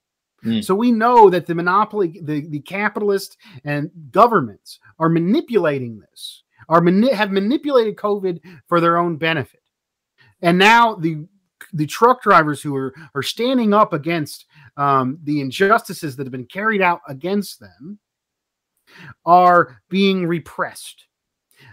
[0.44, 0.64] Mm.
[0.64, 6.82] So we know that the monopoly, the, the capitalist and governments are manipulating this, are
[6.82, 9.62] mani- have manipulated COVID for their own benefit.
[10.42, 11.28] And now the
[11.74, 14.46] the truck drivers who are are standing up against
[14.78, 18.00] um, the injustices that have been carried out against them
[19.26, 21.06] are being repressed.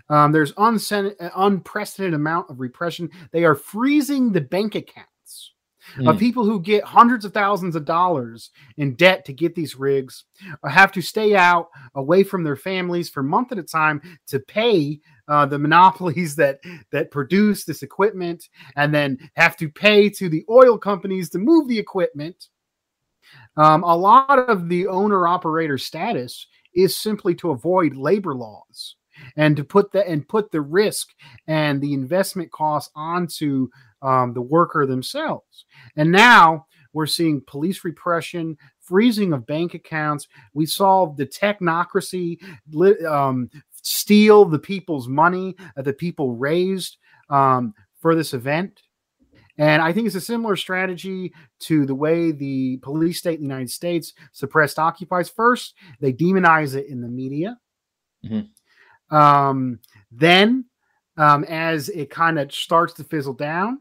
[0.08, 3.10] Um, there's unprecedented amount of repression.
[3.30, 5.10] They are freezing the bank accounts
[5.96, 6.08] mm.
[6.08, 6.20] of hmm.
[6.20, 10.24] people who get hundreds of thousands of dollars in debt to get these rigs,
[10.62, 14.38] or have to stay out away from their families for months at a time to
[14.40, 16.60] pay uh, the monopolies that
[16.92, 18.44] that produce this equipment,
[18.76, 22.48] and then have to pay to the oil companies to move the equipment.
[23.56, 28.96] Um, a lot of the owner operator status is simply to avoid labor laws
[29.36, 31.08] and to put that and put the risk
[31.46, 33.68] and the investment costs onto
[34.02, 35.64] um, the worker themselves.
[35.96, 40.28] And now we're seeing police repression, freezing of bank accounts.
[40.54, 42.38] We saw the technocracy
[43.06, 43.50] um,
[43.82, 46.96] steal the people's money that the people raised
[47.28, 48.80] um, for this event.
[49.58, 53.54] And I think it's a similar strategy to the way the police state in the
[53.54, 55.30] United States suppressed Occupies.
[55.30, 57.58] First, they demonize it in the media.
[58.24, 59.16] Mm-hmm.
[59.16, 59.78] Um,
[60.10, 60.66] then,
[61.16, 63.80] um, as it kind of starts to fizzle down,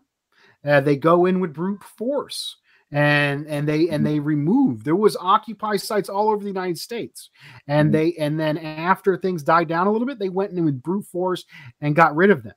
[0.65, 2.57] uh, they go in with brute force
[2.91, 4.03] and and they and mm-hmm.
[4.03, 7.29] they remove there was occupy sites all over the united states
[7.67, 7.93] and mm-hmm.
[7.93, 11.05] they and then after things died down a little bit they went in with brute
[11.05, 11.45] force
[11.81, 12.53] and got rid of them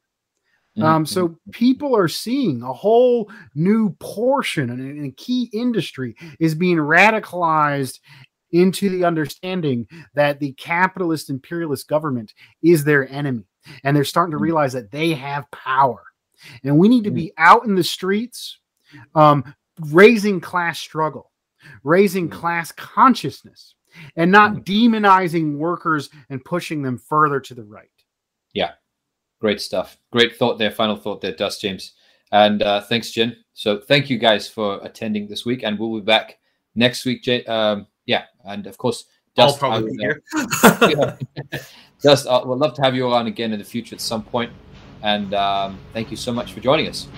[0.76, 0.86] mm-hmm.
[0.86, 6.76] um, so people are seeing a whole new portion and, a key industry is being
[6.76, 7.98] radicalized
[8.52, 12.32] into the understanding that the capitalist imperialist government
[12.62, 13.44] is their enemy
[13.82, 14.44] and they're starting to mm-hmm.
[14.44, 16.04] realize that they have power
[16.64, 18.58] and we need to be out in the streets
[19.14, 19.54] um,
[19.86, 21.30] raising class struggle,
[21.82, 23.74] raising class consciousness,
[24.16, 27.88] and not demonizing workers and pushing them further to the right.
[28.52, 28.72] Yeah,
[29.40, 29.98] great stuff.
[30.12, 30.70] Great thought there.
[30.70, 31.92] Final thought there, Dust James.
[32.32, 33.36] And uh, thanks, Jen.
[33.54, 36.38] So thank you guys for attending this week, and we'll be back
[36.74, 37.22] next week.
[37.22, 39.04] J- um, yeah, and of course,
[39.36, 39.54] Dust.
[39.54, 40.22] I'll probably be here.
[42.02, 44.22] Dust, uh, we'd love to have you all on again in the future at some
[44.22, 44.52] point.
[45.02, 47.08] And um, thank you so much for joining us.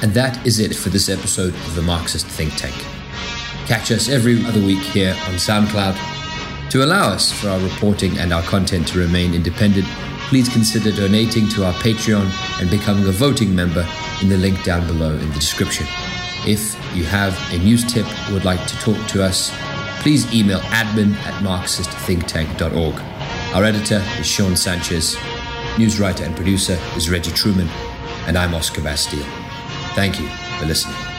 [0.00, 2.74] And that is it for this episode of the Marxist Think Tank.
[3.66, 5.96] Catch us every other week here on SoundCloud.
[6.70, 9.86] To allow us for our reporting and our content to remain independent,
[10.28, 12.30] please consider donating to our Patreon
[12.60, 13.86] and becoming a voting member
[14.22, 15.86] in the link down below in the description.
[16.46, 19.50] If you have a news tip or would like to talk to us,
[20.00, 22.94] please email admin at marxistthinktank.org.
[23.54, 25.16] Our editor is Sean Sanchez,
[25.78, 27.68] news writer and producer is Reggie Truman,
[28.26, 29.26] and I'm Oscar Bastille.
[29.94, 31.17] Thank you for listening.